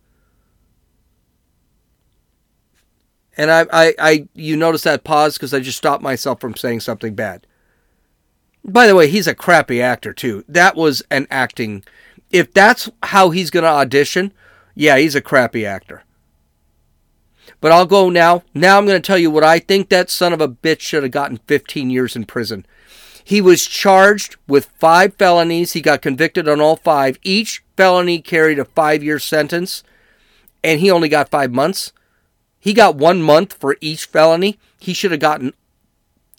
And 3.36 3.50
I, 3.50 3.66
I, 3.72 3.94
I 3.98 4.28
you 4.34 4.56
notice 4.56 4.82
that 4.82 5.04
pause 5.04 5.34
because 5.34 5.54
I 5.54 5.60
just 5.60 5.78
stopped 5.78 6.02
myself 6.02 6.40
from 6.40 6.56
saying 6.56 6.80
something 6.80 7.14
bad. 7.14 7.46
By 8.64 8.86
the 8.86 8.96
way, 8.96 9.08
he's 9.08 9.26
a 9.26 9.34
crappy 9.34 9.82
actor 9.82 10.12
too. 10.12 10.44
That 10.48 10.76
was 10.76 11.02
an 11.10 11.26
acting. 11.30 11.84
If 12.30 12.52
that's 12.52 12.90
how 13.02 13.30
he's 13.30 13.50
going 13.50 13.64
to 13.64 13.68
audition, 13.68 14.32
yeah, 14.74 14.96
he's 14.96 15.14
a 15.14 15.20
crappy 15.20 15.66
actor. 15.66 16.02
But 17.64 17.72
I'll 17.72 17.86
go 17.86 18.10
now. 18.10 18.42
Now 18.52 18.76
I'm 18.76 18.84
going 18.84 19.00
to 19.00 19.06
tell 19.06 19.16
you 19.16 19.30
what 19.30 19.42
I 19.42 19.58
think 19.58 19.88
that 19.88 20.10
son 20.10 20.34
of 20.34 20.40
a 20.42 20.48
bitch 20.48 20.80
should 20.80 21.02
have 21.02 21.12
gotten 21.12 21.38
15 21.46 21.88
years 21.88 22.14
in 22.14 22.26
prison. 22.26 22.66
He 23.24 23.40
was 23.40 23.64
charged 23.64 24.36
with 24.46 24.70
five 24.78 25.14
felonies. 25.14 25.72
He 25.72 25.80
got 25.80 26.02
convicted 26.02 26.46
on 26.46 26.60
all 26.60 26.76
five. 26.76 27.18
Each 27.22 27.64
felony 27.74 28.20
carried 28.20 28.58
a 28.58 28.66
five 28.66 29.02
year 29.02 29.18
sentence, 29.18 29.82
and 30.62 30.78
he 30.78 30.90
only 30.90 31.08
got 31.08 31.30
five 31.30 31.52
months. 31.52 31.94
He 32.60 32.74
got 32.74 32.96
one 32.96 33.22
month 33.22 33.54
for 33.54 33.78
each 33.80 34.04
felony. 34.04 34.58
He 34.78 34.92
should 34.92 35.12
have 35.12 35.20
gotten 35.20 35.54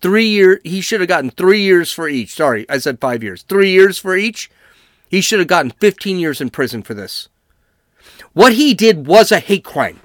three 0.02 0.28
year. 0.28 0.62
He 0.64 0.80
should 0.80 1.00
have 1.00 1.10
gotten 1.10 1.32
three 1.32 1.62
years 1.62 1.92
for 1.92 2.08
each. 2.08 2.36
Sorry, 2.36 2.70
I 2.70 2.78
said 2.78 3.02
five 3.02 3.24
years. 3.24 3.42
Three 3.42 3.72
years 3.72 3.98
for 3.98 4.16
each. 4.16 4.52
He 5.10 5.22
should 5.22 5.40
have 5.40 5.48
gotten 5.48 5.72
15 5.72 6.20
years 6.20 6.40
in 6.40 6.52
prison 6.52 6.84
for 6.84 6.94
this. 6.94 7.30
What 8.34 8.54
he 8.54 8.76
did 8.76 9.08
was 9.08 9.32
a 9.32 9.40
hate 9.40 9.64
crime. 9.64 10.02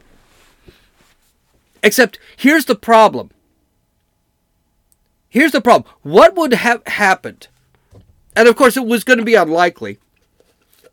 Except 1.82 2.18
here's 2.36 2.66
the 2.66 2.74
problem. 2.74 3.30
Here's 5.28 5.52
the 5.52 5.60
problem. 5.60 5.90
What 6.02 6.34
would 6.34 6.52
have 6.52 6.86
happened? 6.86 7.48
And 8.34 8.48
of 8.48 8.56
course, 8.56 8.76
it 8.76 8.86
was 8.86 9.04
going 9.04 9.18
to 9.18 9.24
be 9.24 9.34
unlikely 9.34 9.98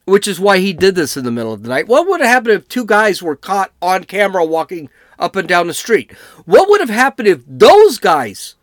which 0.07 0.25
is 0.25 0.39
why 0.39 0.59
he 0.59 0.71
did 0.71 0.95
this 0.95 1.17
in 1.17 1.25
the 1.25 1.31
middle 1.31 1.51
of 1.51 1.63
the 1.63 1.69
night. 1.69 1.85
What 1.85 2.07
would 2.07 2.21
have 2.21 2.29
happened 2.29 2.53
if 2.53 2.69
two 2.69 2.85
guys 2.85 3.21
were 3.21 3.35
caught 3.35 3.73
on 3.81 4.05
camera 4.05 4.43
walking 4.45 4.89
up 5.19 5.35
and 5.35 5.45
down 5.45 5.67
the 5.67 5.73
street? 5.73 6.13
What 6.45 6.69
would 6.69 6.79
have 6.79 6.89
happened 6.89 7.27
if 7.27 7.41
those 7.45 7.97
guys 7.97 8.55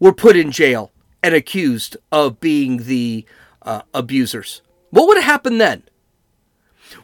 were 0.00 0.14
put 0.14 0.34
in 0.34 0.50
jail 0.50 0.90
and 1.22 1.34
accused 1.34 1.98
of 2.10 2.40
being 2.40 2.84
the 2.84 3.26
uh, 3.60 3.82
abusers? 3.92 4.62
What 4.88 5.06
would 5.08 5.18
have 5.18 5.26
happened 5.26 5.60
then? 5.60 5.82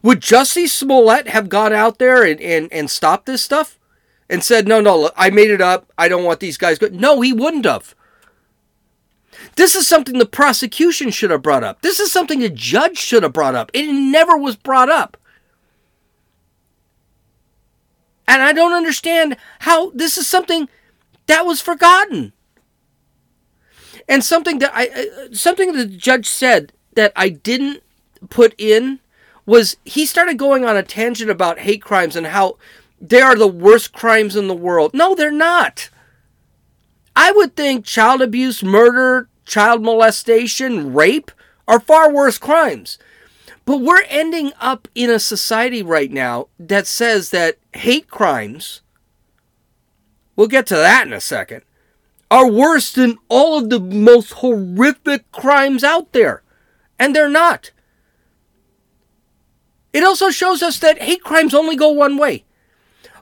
Would 0.03 0.23
Jussie 0.23 0.67
Smollett 0.67 1.29
have 1.29 1.51
gone 1.51 1.75
out 1.75 1.99
there 1.99 2.25
and, 2.25 2.41
and, 2.41 2.73
and 2.73 2.91
stopped 2.91 3.27
this 3.27 3.43
stuff 3.43 3.79
and 4.29 4.43
said, 4.43 4.67
no, 4.67 4.81
no, 4.81 5.11
I 5.17 5.31
made 5.31 5.51
it 5.51 5.61
up. 5.61 5.93
I 5.99 6.09
don't 6.09 6.25
want 6.25 6.41
these 6.41 6.57
guys. 6.57 6.79
Go-. 6.79 6.89
No, 6.89 7.21
he 7.21 7.33
wouldn't 7.33 7.67
have. 7.67 7.95
This 9.57 9.75
is 9.75 9.87
something 9.87 10.19
the 10.19 10.27
prosecution 10.27 11.11
should 11.11 11.31
have 11.31 11.43
brought 11.43 11.65
up. 11.65 11.83
This 11.83 12.01
is 12.01 12.11
something 12.11 12.41
the 12.41 12.49
judge 12.49 12.99
should 12.99 13.23
have 13.23 13.33
brought 13.33 13.55
up. 13.55 13.71
It 13.75 13.93
never 13.93 14.37
was 14.37 14.57
brought 14.57 14.91
up. 14.91 15.17
And 18.27 18.43
I 18.43 18.53
don't 18.53 18.73
understand 18.73 19.37
how 19.61 19.91
this 19.91 20.17
is 20.17 20.27
something 20.27 20.69
that 21.27 21.45
was 21.45 21.61
forgotten. 21.61 22.33
And 24.09 24.25
something 24.25 24.59
that 24.59 24.73
I 24.75 24.87
uh, 24.89 25.35
something 25.35 25.73
the 25.73 25.87
judge 25.87 26.27
said 26.27 26.73
that 26.95 27.13
I 27.17 27.29
didn't 27.29 27.83
put 28.29 28.55
in 28.59 29.01
was 29.47 29.77
he 29.85 30.07
started 30.07 30.39
going 30.39 30.65
on 30.65 30.77
a 30.77 30.83
tangent 30.83 31.31
about 31.31 31.61
hate 31.61 31.83
crimes 31.83 32.17
and 32.17 32.27
how 32.27 32.57
they 33.09 33.21
are 33.21 33.37
the 33.37 33.47
worst 33.47 33.93
crimes 33.93 34.35
in 34.35 34.49
the 34.49 34.55
world. 34.55 34.93
No, 34.95 35.15
they're 35.15 35.31
not. 35.31 35.91
I 37.15 37.33
would 37.33 37.55
think 37.55 37.85
child 37.85 38.23
abuse, 38.23 38.63
murder, 38.63 39.29
child 39.45 39.83
molestation, 39.83 40.95
rape 40.95 41.31
are 41.69 41.81
far 41.81 42.11
worse 42.11 42.39
crimes. 42.39 42.99
But 43.67 43.83
we're 43.83 44.05
ending 44.09 44.53
up 44.59 44.89
in 44.95 45.11
a 45.11 45.19
society 45.19 45.83
right 45.83 46.11
now 46.11 46.49
that 46.59 46.87
says 46.87 47.31
that 47.31 47.59
hate 47.75 48.09
crimes, 48.09 48.81
we'll 50.35 50.49
get 50.49 50.67
to 50.69 50.77
that 50.77 51.07
in 51.07 51.13
a 51.13 51.21
second, 51.21 51.63
are 52.31 52.51
worse 52.51 52.91
than 52.91 53.19
all 53.29 53.59
of 53.59 53.69
the 53.69 53.81
most 53.81 54.33
horrific 54.35 55.31
crimes 55.31 55.85
out 55.85 56.13
there. 56.13 56.43
And 56.99 57.15
they're 57.15 57.29
not. 57.29 57.71
It 59.93 60.03
also 60.03 60.31
shows 60.31 60.63
us 60.63 60.79
that 60.79 61.03
hate 61.03 61.23
crimes 61.23 61.55
only 61.55 61.77
go 61.77 61.91
one 61.91 62.17
way. 62.17 62.45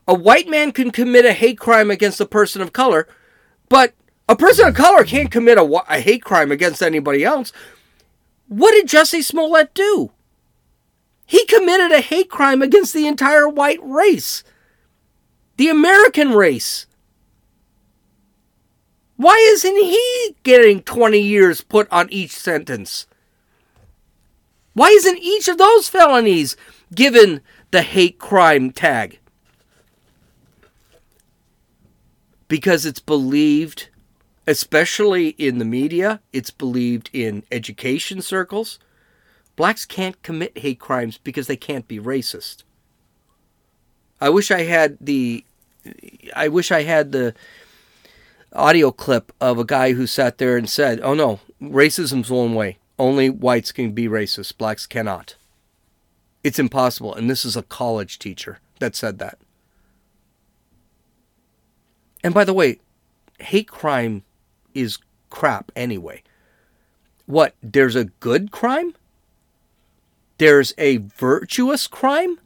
A 0.09 0.15
white 0.15 0.49
man 0.49 0.73
can 0.73 0.91
commit 0.91 1.25
a 1.25 1.33
hate 1.33 1.59
crime 1.59 1.91
against 1.91 2.21
a 2.21 2.27
person 2.27 2.61
of 2.61 2.73
color, 2.73 3.07
but 3.69 3.95
a 4.29 4.37
person 4.37 4.67
of 4.67 4.75
color 4.75 5.05
can't 5.05 5.31
commit 5.31 5.59
a, 5.59 5.63
a 5.89 6.01
hate 6.01 6.25
crime 6.25 6.51
against 6.51 6.83
anybody 6.83 7.25
else. 7.25 7.53
What 8.49 8.73
did 8.73 8.89
Jussie 8.89 9.23
Smollett 9.23 9.75
do? 9.75 10.11
He 11.25 11.47
committed 11.47 11.93
a 11.93 12.01
hate 12.01 12.29
crime 12.29 12.63
against 12.63 12.93
the 12.93 13.07
entire 13.07 13.49
white 13.49 13.81
race, 13.83 14.45
the 15.57 15.69
American 15.69 16.33
race. 16.33 16.87
Why 19.17 19.37
isn't 19.53 19.77
he 19.77 20.37
getting 20.43 20.83
20 20.83 21.21
years 21.21 21.61
put 21.61 21.91
on 21.91 22.11
each 22.11 22.33
sentence? 22.33 23.07
Why 24.75 24.89
isn't 24.89 25.19
each 25.19 25.49
of 25.49 25.59
those 25.59 25.89
felonies 25.89 26.57
given 26.95 27.41
the 27.71 27.83
hate 27.83 28.19
crime 28.19 28.71
tag? 28.73 29.21
Because 32.53 32.85
it's 32.85 33.01
believed, 33.01 33.89
especially 34.47 35.29
in 35.39 35.57
the 35.57 35.65
media, 35.65 36.21
it's 36.35 36.51
believed 36.51 37.09
in 37.15 37.45
education 37.51 38.21
circles. 38.21 38.79
Blacks 39.57 39.87
can't 39.87 40.23
commit 40.23 40.59
hate 40.59 40.79
crimes 40.79 41.17
because 41.17 41.47
they 41.47 41.57
can't 41.57 41.89
be 41.89 41.99
racist. 41.99 42.65
I 44.21 44.29
wish 44.29 44.51
I 44.51 44.65
had 44.65 44.99
the 45.01 45.47
I 46.37 46.49
wish 46.49 46.71
I 46.71 46.83
had 46.83 47.13
the 47.13 47.33
audio 48.53 48.93
clip 48.93 49.33
of 49.41 49.59
a 49.59 49.65
guy 49.65 49.95
who 49.95 50.07
sat 50.07 50.37
there 50.37 50.59
and 50.59 50.69
said, 50.69 51.01
"Oh 51.03 51.15
no, 51.15 51.41
racism's 51.59 52.31
one 52.31 52.55
way. 52.55 52.77
Only 52.99 53.31
whites 53.31 53.73
can 53.73 53.93
be 53.93 54.09
racist. 54.09 54.59
Blacks 54.59 54.85
cannot. 54.85 55.37
It's 56.45 56.59
impossible." 56.59 57.15
And 57.15 57.31
this 57.31 57.47
is 57.47 57.57
a 57.57 57.63
college 57.63 58.19
teacher 58.19 58.59
that 58.79 58.95
said 58.95 59.19
that. 59.21 59.39
And 62.23 62.33
by 62.33 62.45
the 62.45 62.55
way, 62.55 62.79
hate 63.41 63.69
crime 63.69 64.23
is 64.75 64.99
crap 65.31 65.73
anyway. 65.75 66.23
What? 67.27 67.55
There's 67.63 67.97
a 67.97 68.05
good 68.05 68.51
crime? 68.51 68.95
There's 70.39 70.75
a 70.79 70.99
virtuous 70.99 71.87
crime? 71.87 72.39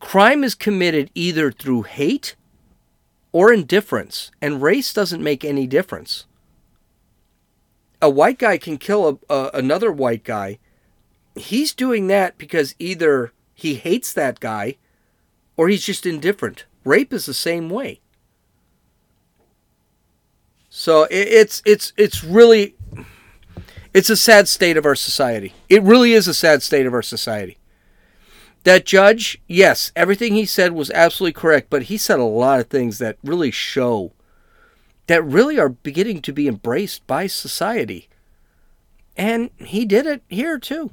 Crime 0.00 0.42
is 0.42 0.54
committed 0.54 1.10
either 1.14 1.52
through 1.52 1.82
hate 1.82 2.34
or 3.30 3.52
indifference, 3.52 4.30
and 4.40 4.60
race 4.60 4.92
doesn't 4.92 5.22
make 5.22 5.44
any 5.44 5.66
difference. 5.66 6.26
A 8.02 8.10
white 8.10 8.38
guy 8.38 8.58
can 8.58 8.76
kill 8.76 9.20
a, 9.30 9.50
another 9.54 9.92
white 9.92 10.24
guy. 10.24 10.58
He's 11.36 11.72
doing 11.72 12.08
that 12.08 12.36
because 12.36 12.74
either 12.78 13.32
he 13.54 13.76
hates 13.76 14.12
that 14.12 14.40
guy 14.40 14.76
or 15.56 15.68
he's 15.68 15.86
just 15.86 16.04
indifferent. 16.04 16.66
Rape 16.84 17.12
is 17.12 17.26
the 17.26 17.32
same 17.32 17.70
way. 17.70 18.00
So 20.74 21.02
it, 21.04 21.28
it's 21.28 21.62
it's 21.66 21.92
it's 21.98 22.24
really 22.24 22.74
it's 23.92 24.08
a 24.08 24.16
sad 24.16 24.48
state 24.48 24.78
of 24.78 24.86
our 24.86 24.94
society. 24.94 25.52
It 25.68 25.82
really 25.82 26.14
is 26.14 26.26
a 26.26 26.32
sad 26.32 26.62
state 26.62 26.86
of 26.86 26.94
our 26.94 27.02
society. 27.02 27.58
That 28.64 28.86
judge, 28.86 29.38
yes, 29.46 29.92
everything 29.94 30.34
he 30.34 30.46
said 30.46 30.72
was 30.72 30.90
absolutely 30.92 31.34
correct, 31.34 31.68
but 31.68 31.84
he 31.84 31.98
said 31.98 32.18
a 32.18 32.24
lot 32.24 32.58
of 32.58 32.68
things 32.68 32.96
that 32.98 33.18
really 33.22 33.50
show 33.50 34.12
that 35.08 35.22
really 35.22 35.58
are 35.58 35.68
beginning 35.68 36.22
to 36.22 36.32
be 36.32 36.48
embraced 36.48 37.06
by 37.06 37.26
society. 37.26 38.08
And 39.14 39.50
he 39.58 39.84
did 39.84 40.06
it 40.06 40.22
here 40.30 40.58
too. 40.58 40.90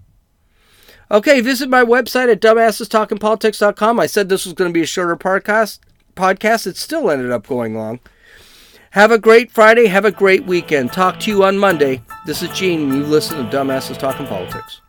Okay, 1.09 1.39
visit 1.39 1.69
my 1.69 1.86
website 1.86 2.30
at 2.30 2.41
dumbassestalkingpolitics.com. 2.41 3.97
I 3.97 4.07
said 4.07 4.27
this 4.27 4.45
was 4.45 4.55
going 4.55 4.71
to 4.71 4.77
be 4.77 4.84
a 4.84 4.86
shorter 4.86 5.15
podcast. 5.15 5.80
Podcast. 6.17 6.67
It 6.67 6.75
still 6.75 7.09
ended 7.09 7.32
up 7.32 7.47
going 7.47 7.75
long. 7.75 8.01
Have 8.92 9.12
a 9.12 9.20
great 9.20 9.52
Friday. 9.52 9.86
Have 9.86 10.06
a 10.06 10.12
great 10.12 10.46
weekend. 10.46 10.92
Talk 10.92 11.20
to 11.20 11.30
you 11.30 11.44
on 11.44 11.60
Monday. 11.60 12.02
This 12.26 12.42
is 12.42 12.50
Gene, 12.50 12.90
and 12.90 12.94
you 12.94 13.04
listen 13.04 13.38
to 13.38 13.56
Dumbasses 13.56 14.00
Talking 14.00 14.26
Politics. 14.26 14.82